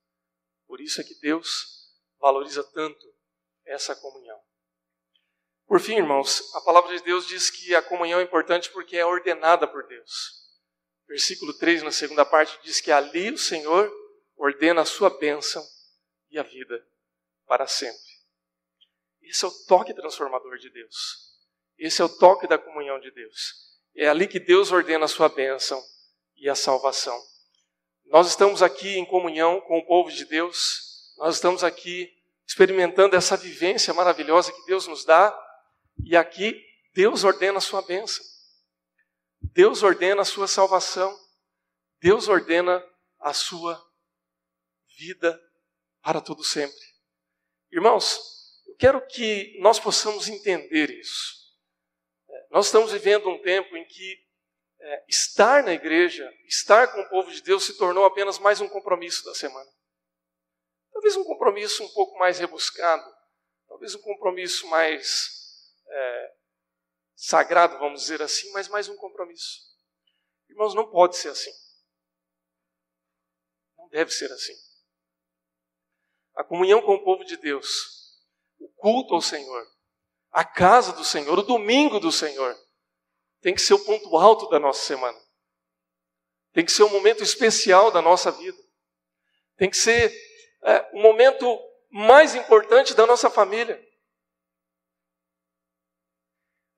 Por 0.69 0.81
isso 0.81 1.01
é 1.01 1.05
que 1.05 1.15
Deus 1.15 1.89
valoriza 2.21 2.63
tanto 2.63 3.05
essa 3.65 3.97
comunhão. 3.97 4.39
Por 5.67 5.81
fim, 5.81 5.97
irmãos, 5.97 6.55
a 6.55 6.61
palavra 6.61 6.97
de 6.97 7.03
Deus 7.03 7.27
diz 7.27 7.51
que 7.51 7.75
a 7.75 7.83
comunhão 7.83 8.21
é 8.21 8.23
importante 8.23 8.71
porque 8.71 8.97
é 8.97 9.05
ordenada 9.05 9.67
por 9.67 9.87
Deus. 9.87 10.47
Versículo 11.07 11.53
3, 11.55 11.83
na 11.83 11.91
segunda 11.91 12.25
parte, 12.25 12.59
diz 12.63 12.81
que 12.81 12.93
ali 12.93 13.31
o 13.31 13.39
Senhor 13.39 13.91
ordena 14.37 14.83
a 14.83 14.87
sua 14.87 15.11
bênção 15.11 15.67
e 16.31 16.39
a 16.39 16.43
vida 16.43 16.87
para 17.47 17.67
sempre. 17.67 17.99
Esse 19.23 19.45
é 19.45 19.49
o 19.49 19.65
toque 19.67 19.95
transformador 19.95 20.59
de 20.59 20.71
Deus. 20.71 21.39
Esse 21.79 22.03
é 22.03 22.05
o 22.05 22.19
toque 22.19 22.47
da 22.47 22.59
comunhão 22.59 23.01
de 23.01 23.11
Deus. 23.11 23.79
É 23.95 24.09
ali 24.09 24.29
que 24.29 24.39
Deus 24.39 24.71
ordena 24.71 25.07
a 25.07 25.09
sua 25.09 25.29
bênção 25.29 25.83
e 26.37 26.49
a 26.49 26.55
salvação. 26.55 27.19
Nós 28.11 28.27
estamos 28.27 28.63
aqui 28.63 28.97
em 28.97 29.05
comunhão 29.05 29.61
com 29.61 29.79
o 29.79 29.85
povo 29.85 30.11
de 30.11 30.25
Deus, 30.25 31.13
nós 31.19 31.35
estamos 31.35 31.63
aqui 31.63 32.11
experimentando 32.47 33.15
essa 33.15 33.37
vivência 33.37 33.93
maravilhosa 33.93 34.51
que 34.51 34.65
Deus 34.65 34.87
nos 34.87 35.05
dá, 35.05 35.39
e 36.03 36.17
aqui 36.17 36.59
Deus 36.95 37.23
ordena 37.23 37.59
a 37.59 37.61
sua 37.61 37.83
bênção. 37.83 38.25
Deus 39.53 39.83
ordena 39.83 40.23
a 40.23 40.25
sua 40.25 40.49
salvação, 40.49 41.15
Deus 42.01 42.29
ordena 42.29 42.83
a 43.21 43.35
sua 43.35 43.79
vida 44.97 45.39
para 46.01 46.23
todo 46.23 46.43
sempre. 46.43 46.81
Irmãos, 47.71 48.63
eu 48.67 48.75
quero 48.77 49.07
que 49.07 49.55
nós 49.61 49.79
possamos 49.79 50.29
entender 50.29 50.91
isso. 50.91 51.37
Nós 52.51 52.67
estamos 52.67 52.91
vivendo 52.91 53.29
um 53.29 53.43
tempo 53.43 53.77
em 53.77 53.85
que 53.85 54.28
é, 54.81 55.05
estar 55.09 55.63
na 55.63 55.73
igreja, 55.73 56.31
estar 56.47 56.93
com 56.93 57.01
o 57.01 57.09
povo 57.09 57.31
de 57.31 57.43
Deus 57.43 57.65
se 57.65 57.77
tornou 57.77 58.05
apenas 58.05 58.39
mais 58.39 58.61
um 58.61 58.69
compromisso 58.69 59.25
da 59.25 59.35
semana. 59.35 59.69
Talvez 60.93 61.17
um 61.17 61.25
compromisso 61.25 61.85
um 61.85 61.89
pouco 61.89 62.19
mais 62.19 62.39
rebuscado, 62.39 63.05
talvez 63.67 63.95
um 63.95 64.01
compromisso 64.01 64.67
mais 64.69 65.31
é, 65.87 66.35
sagrado, 67.15 67.79
vamos 67.79 68.03
dizer 68.03 68.23
assim, 68.23 68.51
mas 68.53 68.69
mais 68.69 68.89
um 68.89 68.97
compromisso. 68.97 69.61
Irmãos, 70.49 70.75
não 70.75 70.91
pode 70.91 71.17
ser 71.17 71.29
assim. 71.29 71.53
Não 73.77 73.89
deve 73.89 74.11
ser 74.11 74.31
assim. 74.33 74.55
A 76.35 76.45
comunhão 76.45 76.81
com 76.83 76.95
o 76.95 77.05
povo 77.05 77.25
de 77.25 77.37
Deus, 77.37 78.17
o 78.59 78.69
culto 78.69 79.15
ao 79.15 79.21
Senhor, 79.21 79.67
a 80.31 80.45
casa 80.45 80.93
do 80.93 81.05
Senhor, 81.05 81.39
o 81.39 81.43
domingo 81.43 81.99
do 81.99 82.13
Senhor, 82.13 82.57
tem 83.41 83.55
que 83.55 83.61
ser 83.61 83.75
o 83.75 83.85
ponto 83.85 84.17
alto 84.17 84.49
da 84.49 84.59
nossa 84.59 84.85
semana. 84.85 85.19
Tem 86.53 86.65
que 86.65 86.73
ser 86.73 86.83
um 86.83 86.91
momento 86.91 87.23
especial 87.23 87.91
da 87.91 88.03
nossa 88.03 88.31
vida. 88.31 88.59
Tem 89.57 89.71
que 89.71 89.77
ser 89.77 90.13
é, 90.63 90.91
o 90.93 91.01
momento 91.01 91.47
mais 91.91 92.35
importante 92.35 92.95
da 92.95 93.07
nossa 93.07 93.31
família. 93.31 93.81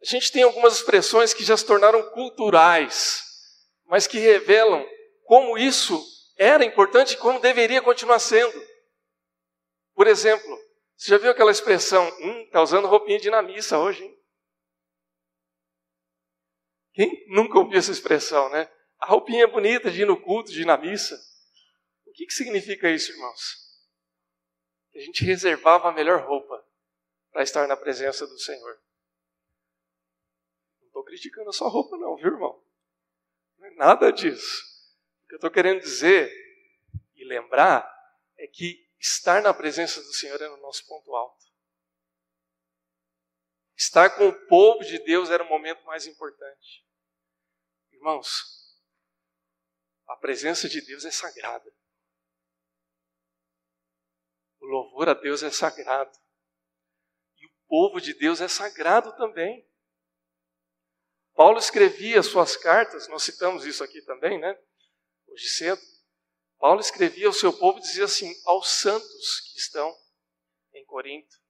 A 0.02 0.04
gente 0.04 0.32
tem 0.32 0.42
algumas 0.42 0.74
expressões 0.74 1.34
que 1.34 1.44
já 1.44 1.56
se 1.56 1.64
tornaram 1.64 2.02
culturais, 2.10 3.22
mas 3.84 4.06
que 4.06 4.18
revelam 4.18 4.86
como 5.24 5.58
isso 5.58 6.02
era 6.38 6.64
importante 6.64 7.12
e 7.12 7.16
como 7.18 7.38
deveria 7.38 7.82
continuar 7.82 8.18
sendo. 8.18 8.66
Por 9.94 10.06
exemplo, 10.06 10.58
você 10.96 11.10
já 11.10 11.18
viu 11.18 11.30
aquela 11.30 11.50
expressão, 11.50 12.06
hum, 12.20 12.48
tá 12.50 12.62
usando 12.62 12.88
roupinha 12.88 13.18
de 13.18 13.30
na 13.30 13.42
missa 13.42 13.78
hoje, 13.78 14.04
hein? 14.04 14.19
Quem 16.92 17.24
nunca 17.28 17.58
ouviu 17.58 17.78
essa 17.78 17.92
expressão, 17.92 18.50
né? 18.50 18.70
A 18.98 19.06
roupinha 19.06 19.44
é 19.44 19.46
bonita 19.46 19.90
de 19.90 20.02
ir 20.02 20.06
no 20.06 20.20
culto, 20.20 20.50
de 20.50 20.62
ir 20.62 20.66
na 20.66 20.76
missa. 20.76 21.16
O 22.06 22.12
que, 22.12 22.26
que 22.26 22.32
significa 22.32 22.90
isso, 22.90 23.12
irmãos? 23.12 23.40
Que 24.90 24.98
a 24.98 25.02
gente 25.02 25.24
reservava 25.24 25.88
a 25.88 25.92
melhor 25.92 26.26
roupa 26.26 26.62
para 27.32 27.42
estar 27.42 27.66
na 27.66 27.76
presença 27.76 28.26
do 28.26 28.38
Senhor. 28.38 28.80
Não 30.80 30.86
estou 30.88 31.04
criticando 31.04 31.48
a 31.48 31.52
sua 31.52 31.68
roupa, 31.68 31.96
não, 31.96 32.16
viu, 32.16 32.26
irmão? 32.26 32.62
Não 33.58 33.66
é 33.66 33.70
nada 33.76 34.12
disso. 34.12 34.64
O 35.24 35.28
que 35.28 35.34
eu 35.34 35.36
estou 35.36 35.50
querendo 35.50 35.80
dizer 35.80 36.30
e 37.14 37.24
lembrar 37.24 37.88
é 38.36 38.46
que 38.46 38.86
estar 38.98 39.40
na 39.42 39.54
presença 39.54 40.00
do 40.00 40.12
Senhor 40.12 40.40
era 40.40 40.52
o 40.52 40.60
nosso 40.60 40.86
ponto 40.86 41.14
alto. 41.14 41.39
Estar 43.80 44.10
com 44.10 44.28
o 44.28 44.46
povo 44.46 44.84
de 44.84 44.98
Deus 44.98 45.30
era 45.30 45.42
o 45.42 45.48
momento 45.48 45.82
mais 45.86 46.06
importante. 46.06 46.86
Irmãos, 47.90 48.78
a 50.06 50.16
presença 50.16 50.68
de 50.68 50.82
Deus 50.82 51.06
é 51.06 51.10
sagrada. 51.10 51.74
O 54.60 54.66
louvor 54.66 55.08
a 55.08 55.14
Deus 55.14 55.42
é 55.42 55.50
sagrado. 55.50 56.14
E 57.38 57.46
o 57.46 57.50
povo 57.66 58.02
de 58.02 58.12
Deus 58.12 58.42
é 58.42 58.48
sagrado 58.48 59.16
também. 59.16 59.66
Paulo 61.32 61.58
escrevia 61.58 62.22
suas 62.22 62.58
cartas, 62.58 63.08
nós 63.08 63.22
citamos 63.22 63.64
isso 63.64 63.82
aqui 63.82 64.02
também, 64.02 64.38
né? 64.38 64.62
Hoje 65.26 65.48
cedo. 65.48 65.80
Paulo 66.58 66.82
escrevia 66.82 67.28
ao 67.28 67.32
seu 67.32 67.50
povo 67.50 67.78
e 67.78 67.82
dizia 67.82 68.04
assim: 68.04 68.30
aos 68.44 68.68
santos 68.68 69.40
que 69.40 69.58
estão 69.58 69.90
em 70.74 70.84
Corinto, 70.84 71.40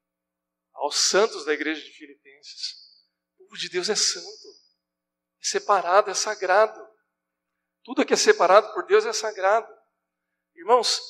aos 0.80 0.96
santos 0.96 1.44
da 1.44 1.52
igreja 1.52 1.82
de 1.82 1.92
O 3.38 3.44
povo 3.44 3.56
de 3.56 3.68
Deus 3.68 3.88
é 3.88 3.94
santo, 3.94 4.26
é 4.26 5.44
separado, 5.44 6.10
é 6.10 6.14
sagrado. 6.14 6.80
Tudo 7.82 8.04
que 8.04 8.14
é 8.14 8.16
separado 8.16 8.72
por 8.72 8.86
Deus 8.86 9.04
é 9.06 9.12
sagrado. 9.12 9.72
Irmãos, 10.54 11.00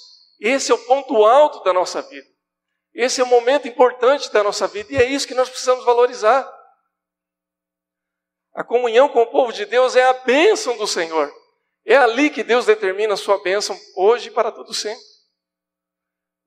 esse 0.41 0.71
é 0.71 0.75
o 0.75 0.87
ponto 0.87 1.25
alto 1.25 1.63
da 1.63 1.73
nossa 1.73 2.01
vida. 2.03 2.29
Esse 2.93 3.21
é 3.21 3.25
o 3.25 3.27
momento 3.27 3.69
importante 3.69 4.33
da 4.33 4.43
nossa 4.43 4.67
vida 4.67 4.93
e 4.93 4.97
é 4.97 5.05
isso 5.05 5.27
que 5.27 5.35
nós 5.35 5.49
precisamos 5.49 5.85
valorizar. 5.85 6.51
A 8.53 8.65
comunhão 8.65 9.09
com 9.09 9.23
o 9.23 9.31
povo 9.31 9.53
de 9.53 9.65
Deus 9.65 9.95
é 9.95 10.03
a 10.03 10.13
bênção 10.13 10.77
do 10.77 10.87
Senhor. 10.87 11.33
É 11.85 11.97
ali 11.97 12.31
que 12.31 12.43
Deus 12.43 12.67
determina 12.67 13.15
a 13.15 13.17
sua 13.17 13.43
bênção 13.43 13.79
hoje 13.97 14.29
e 14.29 14.33
para 14.33 14.51
todo 14.51 14.75
sempre. 14.75 15.03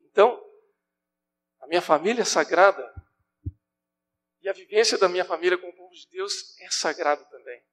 Então, 0.02 0.40
a 1.62 1.68
minha 1.68 1.82
família 1.82 2.22
é 2.22 2.26
sagrada. 2.26 2.84
E 4.44 4.50
a 4.50 4.54
vivência 4.54 4.98
da 4.98 5.08
minha 5.08 5.24
família 5.24 5.58
com 5.58 5.70
o 5.70 5.74
povo 5.74 5.94
de 5.96 6.06
Deus 6.10 6.60
é 6.60 6.70
sagrado 6.70 7.26
também. 7.30 7.64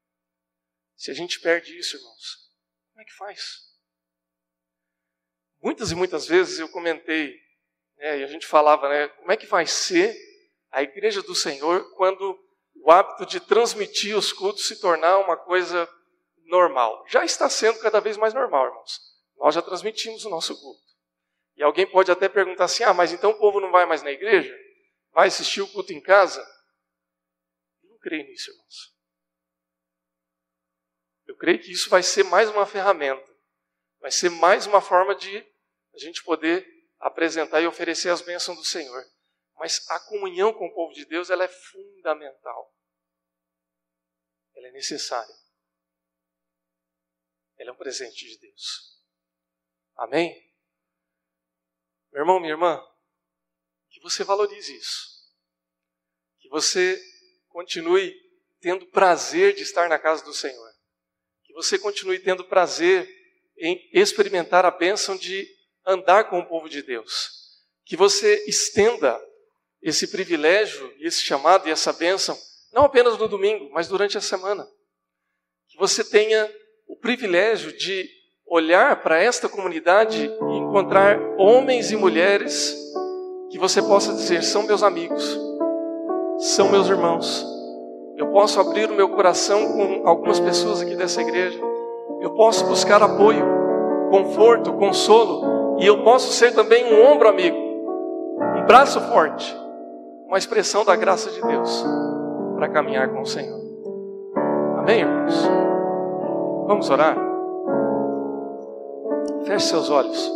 Se 0.95 1.11
a 1.11 1.15
gente 1.15 1.41
perde 1.41 1.77
isso, 1.77 1.97
irmãos, 1.97 2.53
como 2.93 3.03
é 3.03 3.05
que 3.05 3.13
faz? 3.15 3.69
Muitas 5.61 5.91
e 5.91 5.97
muitas 5.97 6.29
vezes 6.29 6.61
eu 6.61 6.69
comentei, 6.69 7.37
né, 7.97 8.21
e 8.21 8.25
a 8.25 8.27
gente 8.29 8.47
falava, 8.47 8.89
né, 8.89 9.09
como 9.09 9.33
é 9.33 9.37
que 9.37 9.47
vai 9.47 9.67
ser 9.67 10.17
a 10.71 10.81
igreja 10.81 11.23
do 11.23 11.35
Senhor 11.35 11.93
quando 11.97 12.39
o 12.77 12.91
hábito 12.93 13.27
de 13.27 13.41
transmitir 13.41 14.17
os 14.17 14.33
cultos 14.33 14.69
se 14.69 14.81
tornar 14.81 15.19
uma 15.19 15.37
coisa 15.37 15.89
normal. 16.45 17.05
Já 17.09 17.25
está 17.25 17.49
sendo 17.51 17.81
cada 17.81 18.01
vez 18.01 18.17
mais 18.17 18.33
normal, 18.33 18.67
irmãos. 18.67 19.01
Nós 19.37 19.57
já 19.57 19.63
transmitimos 19.63 20.25
o 20.25 20.31
nosso 20.31 20.59
culto. 20.61 20.81
E 21.57 21.65
alguém 21.65 21.87
pode 21.87 22.13
até 22.13 22.29
perguntar 22.29 22.67
assim: 22.67 22.85
ah, 22.85 22.95
mas 22.95 23.13
então 23.13 23.31
o 23.31 23.39
povo 23.39 23.61
não 23.61 23.73
vai 23.73 23.85
mais 23.87 24.03
na 24.03 24.11
igreja? 24.11 24.57
Vai 25.13 25.29
assistir 25.29 25.63
o 25.63 25.69
culto 25.69 25.93
em 25.93 26.01
casa? 26.01 26.47
Creio 28.01 28.27
nisso, 28.27 28.51
irmãos. 28.51 28.95
Eu 31.27 31.37
creio 31.37 31.61
que 31.61 31.71
isso 31.71 31.89
vai 31.89 32.03
ser 32.03 32.25
mais 32.25 32.49
uma 32.49 32.67
ferramenta, 32.67 33.29
vai 34.01 34.11
ser 34.11 34.31
mais 34.31 34.67
uma 34.67 34.81
forma 34.81 35.15
de 35.15 35.39
a 35.95 35.99
gente 35.99 36.25
poder 36.25 36.67
apresentar 36.99 37.61
e 37.61 37.67
oferecer 37.67 38.11
as 38.11 38.21
bênçãos 38.21 38.59
do 38.59 38.65
Senhor. 38.65 39.05
Mas 39.57 39.89
a 39.91 40.01
comunhão 40.01 40.53
com 40.53 40.67
o 40.67 40.75
povo 40.75 40.93
de 40.95 41.05
Deus 41.05 41.31
ela 41.31 41.45
é 41.45 41.49
fundamental. 41.49 42.75
Ela 44.55 44.69
é 44.69 44.73
necessária. 44.73 45.35
Ele 47.59 47.69
é 47.69 47.73
um 47.73 47.77
presente 47.77 48.27
de 48.27 48.39
Deus. 48.39 48.99
Amém? 49.97 50.51
Meu 52.11 52.23
irmão, 52.23 52.41
minha 52.41 52.55
irmã, 52.55 52.83
que 53.91 54.01
você 54.01 54.25
valorize 54.25 54.75
isso. 54.75 55.31
Que 56.39 56.49
você 56.49 56.99
continue 57.51 58.15
tendo 58.61 58.87
prazer 58.87 59.55
de 59.55 59.63
estar 59.63 59.89
na 59.89 59.99
casa 59.99 60.25
do 60.25 60.33
Senhor. 60.33 60.71
Que 61.45 61.53
você 61.53 61.79
continue 61.79 62.19
tendo 62.19 62.45
prazer 62.45 63.09
em 63.59 63.89
experimentar 63.93 64.65
a 64.65 64.71
bênção 64.71 65.17
de 65.17 65.47
andar 65.87 66.25
com 66.25 66.39
o 66.39 66.47
povo 66.47 66.69
de 66.69 66.83
Deus. 66.83 67.31
Que 67.85 67.97
você 67.97 68.45
estenda 68.47 69.21
esse 69.83 70.09
privilégio, 70.09 70.93
esse 71.01 71.23
chamado 71.23 71.69
e 71.69 71.73
essa 71.73 71.93
bênção, 71.93 72.39
não 72.73 72.85
apenas 72.85 73.19
no 73.19 73.29
domingo, 73.29 73.71
mas 73.73 73.89
durante 73.89 74.17
a 74.17 74.21
semana. 74.21 74.67
Que 75.69 75.79
você 75.79 76.05
tenha 76.05 76.51
o 76.87 76.97
privilégio 76.97 77.77
de 77.77 78.09
olhar 78.47 79.03
para 79.03 79.23
esta 79.23 79.49
comunidade 79.49 80.27
e 80.27 80.57
encontrar 80.59 81.19
homens 81.39 81.91
e 81.91 81.97
mulheres 81.97 82.77
que 83.51 83.59
você 83.59 83.81
possa 83.81 84.13
dizer: 84.13 84.43
são 84.43 84.65
meus 84.65 84.83
amigos, 84.83 85.39
são 86.41 86.71
meus 86.71 86.89
irmãos. 86.89 87.47
Eu 88.17 88.29
posso 88.29 88.59
abrir 88.59 88.91
o 88.91 88.95
meu 88.95 89.11
coração 89.11 89.73
com 89.73 90.09
algumas 90.09 90.41
pessoas 90.41 90.81
aqui 90.81 90.97
dessa 90.97 91.21
igreja. 91.21 91.61
Eu 92.21 92.31
posso 92.31 92.67
buscar 92.67 93.03
apoio, 93.03 93.45
conforto, 94.11 94.73
consolo. 94.73 95.79
E 95.79 95.87
eu 95.87 96.03
posso 96.03 96.33
ser 96.33 96.55
também 96.55 96.93
um 96.93 97.13
ombro 97.13 97.29
amigo, 97.29 97.57
um 97.57 98.67
braço 98.67 99.01
forte, 99.01 99.57
uma 100.27 100.37
expressão 100.37 100.85
da 100.85 100.95
graça 100.95 101.31
de 101.31 101.41
Deus 101.41 101.85
para 102.57 102.69
caminhar 102.69 103.09
com 103.09 103.23
o 103.23 103.27
Senhor. 103.27 103.59
Amém, 104.79 105.01
irmãos? 105.01 105.49
Vamos 106.67 106.91
orar? 106.91 107.17
Feche 109.45 109.67
seus 109.67 109.91
olhos. 109.91 110.31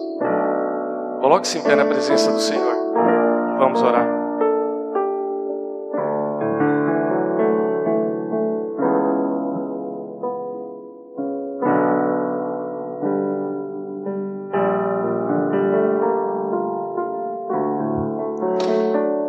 Coloque-se 1.21 1.59
em 1.59 1.62
pé 1.62 1.75
na 1.75 1.85
presença 1.85 2.31
do 2.31 2.40
Senhor. 2.40 2.75
Vamos 3.59 3.83
orar. 3.83 4.24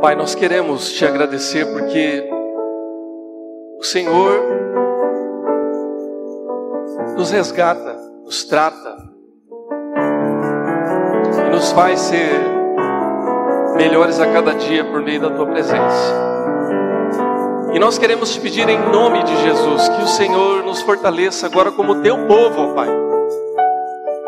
Pai, 0.05 0.13
nós 0.13 0.35
queremos 0.35 0.91
te 0.91 1.03
agradecer 1.03 1.65
porque 1.65 2.29
o 3.79 3.83
Senhor 3.83 4.39
nos 7.17 7.31
resgata, 7.31 7.97
nos 8.23 8.43
trata 8.43 8.97
e 11.47 11.49
nos 11.49 11.71
faz 11.71 12.01
ser 12.01 12.39
melhores 13.77 14.19
a 14.19 14.27
cada 14.31 14.53
dia 14.53 14.85
por 14.85 15.01
meio 15.01 15.21
da 15.21 15.31
tua 15.31 15.47
presença. 15.47 16.13
E 17.73 17.79
nós 17.79 17.97
queremos 17.97 18.31
te 18.31 18.39
pedir 18.39 18.69
em 18.69 18.77
nome 18.91 19.23
de 19.23 19.35
Jesus 19.37 19.89
que 19.89 20.03
o 20.03 20.07
Senhor 20.07 20.63
nos 20.65 20.83
fortaleça 20.83 21.47
agora 21.47 21.71
como 21.71 22.03
teu 22.03 22.27
povo, 22.27 22.75
Pai. 22.75 22.89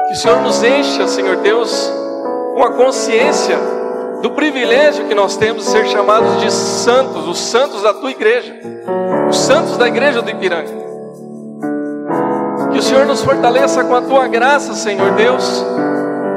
Que 0.08 0.14
o 0.14 0.16
Senhor 0.16 0.42
nos 0.42 0.64
encha, 0.64 1.08
Senhor 1.08 1.36
Deus, 1.36 1.94
com 2.56 2.64
a 2.64 2.72
consciência 2.72 3.77
do 4.22 4.32
privilégio 4.32 5.06
que 5.06 5.16
nós 5.16 5.38
temos 5.38 5.66
de 5.66 5.72
ser 5.72 5.88
chamados 5.88 6.42
de 6.42 6.52
santos, 6.52 7.28
os 7.28 7.38
santos 7.38 7.82
da 7.82 7.94
tua 7.94 8.12
igreja, 8.12 8.54
os 9.30 9.38
santos 9.38 9.78
da 9.78 9.88
igreja 9.88 10.22
do 10.22 10.30
Ipiranga. 10.30 10.88
Que 12.72 12.80
o 12.80 12.82
Senhor 12.82 13.06
nos 13.06 13.22
fortaleça 13.22 13.84
com 13.84 13.96
a 13.96 14.02
tua 14.02 14.28
graça, 14.28 14.74
Senhor 14.74 15.12
Deus, 15.12 15.64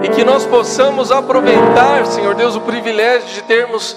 e 0.03 0.09
que 0.09 0.25
nós 0.25 0.45
possamos 0.45 1.11
aproveitar, 1.11 2.07
Senhor 2.07 2.35
Deus, 2.35 2.57
o 2.57 2.61
privilégio 2.61 3.29
de 3.29 3.43
termos 3.43 3.97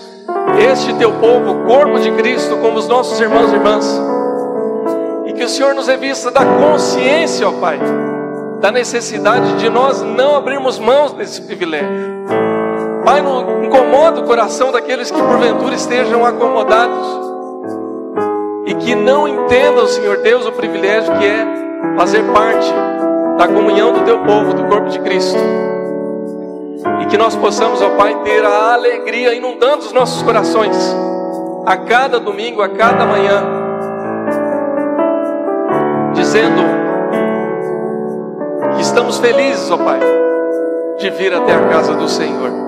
este 0.60 0.94
teu 0.94 1.12
povo, 1.14 1.52
o 1.52 1.66
corpo 1.66 2.00
de 2.00 2.12
Cristo, 2.12 2.58
como 2.58 2.78
os 2.78 2.88
nossos 2.88 3.20
irmãos 3.20 3.52
e 3.52 3.56
irmãs. 3.56 4.02
E 5.26 5.34
que 5.34 5.44
o 5.44 5.50
Senhor 5.50 5.74
nos 5.74 5.88
revista 5.88 6.32
da 6.32 6.46
consciência, 6.46 7.48
ó 7.48 7.52
Pai, 7.54 7.80
da 8.62 8.72
necessidade 8.72 9.58
de 9.58 9.70
nós 9.70 10.02
não 10.02 10.36
abrirmos 10.36 10.80
mãos 10.80 11.14
desse 11.14 11.42
privilégio. 11.42 12.53
Pai, 13.04 13.22
não 13.22 13.64
incomoda 13.64 14.22
o 14.22 14.24
coração 14.24 14.72
daqueles 14.72 15.12
que 15.12 15.22
porventura 15.22 15.76
estejam 15.76 16.26
acomodados 16.26 17.24
e 18.66 18.74
que 18.76 18.96
não 18.96 19.28
entendam, 19.28 19.86
Senhor 19.88 20.18
Deus, 20.18 20.46
o 20.46 20.52
privilégio 20.54 21.14
que 21.18 21.26
é 21.26 21.46
fazer 21.98 22.24
parte 22.32 22.72
da 23.38 23.48
comunhão 23.48 23.92
do 23.92 24.02
teu 24.06 24.20
povo, 24.20 24.54
do 24.54 24.64
corpo 24.66 24.90
de 24.90 25.00
Cristo. 25.00 25.38
E 27.02 27.06
que 27.08 27.18
nós 27.18 27.36
possamos, 27.36 27.82
ó 27.82 27.90
Pai, 27.92 28.16
ter 28.24 28.44
a 28.46 28.74
alegria 28.74 29.34
inundando 29.34 29.80
os 29.80 29.92
nossos 29.92 30.22
corações, 30.22 30.76
a 31.66 31.76
cada 31.76 32.20
domingo, 32.20 32.62
a 32.62 32.70
cada 32.70 33.06
manhã, 33.06 33.44
dizendo 36.14 36.62
que 38.76 38.82
estamos 38.82 39.18
felizes, 39.18 39.70
ó 39.70 39.78
Pai, 39.78 40.00
de 41.00 41.10
vir 41.10 41.34
até 41.34 41.54
a 41.54 41.68
casa 41.68 41.96
do 41.96 42.08
Senhor. 42.08 42.63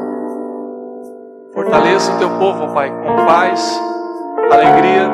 Fortaleça 1.56 2.12
o 2.12 2.18
teu 2.20 2.30
povo, 2.32 2.66
ó 2.66 2.68
Pai, 2.74 2.92
com 2.92 3.26
paz, 3.26 3.82
alegria 4.52 5.10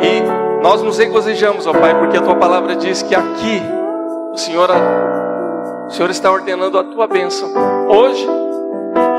e 0.00 0.62
nós 0.62 0.80
nos 0.82 0.96
regozijamos, 0.96 1.66
ó 1.66 1.72
Pai, 1.72 1.94
porque 1.98 2.16
a 2.16 2.22
tua 2.22 2.36
palavra 2.36 2.74
diz 2.74 3.02
que 3.02 3.14
aqui 3.14 3.62
o 4.32 4.38
Senhor 4.38 4.70
o 5.86 5.90
Senhor 5.90 6.10
está 6.10 6.30
ordenando 6.30 6.78
a 6.78 6.84
tua 6.84 7.06
bênção 7.06 7.50
hoje 7.86 8.26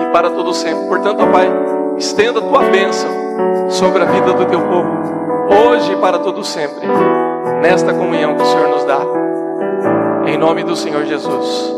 e 0.02 0.12
para 0.12 0.32
todo 0.32 0.52
sempre. 0.54 0.88
Portanto, 0.88 1.22
ó 1.22 1.32
Pai, 1.32 1.48
estenda 1.98 2.40
a 2.40 2.42
tua 2.42 2.64
bênção 2.64 3.10
sobre 3.70 4.02
a 4.02 4.06
vida 4.06 4.34
do 4.34 4.46
teu 4.46 4.60
povo, 4.60 4.90
hoje 5.70 5.94
e 5.94 5.98
para 5.98 6.18
todo 6.18 6.44
sempre, 6.44 6.88
nesta 7.62 7.94
comunhão 7.94 8.36
que 8.36 8.42
o 8.42 8.46
Senhor 8.46 8.70
nos 8.70 8.86
dá. 8.86 9.00
Em 10.26 10.36
nome 10.36 10.64
do 10.64 10.76
Senhor 10.76 11.06
Jesus. 11.06 11.76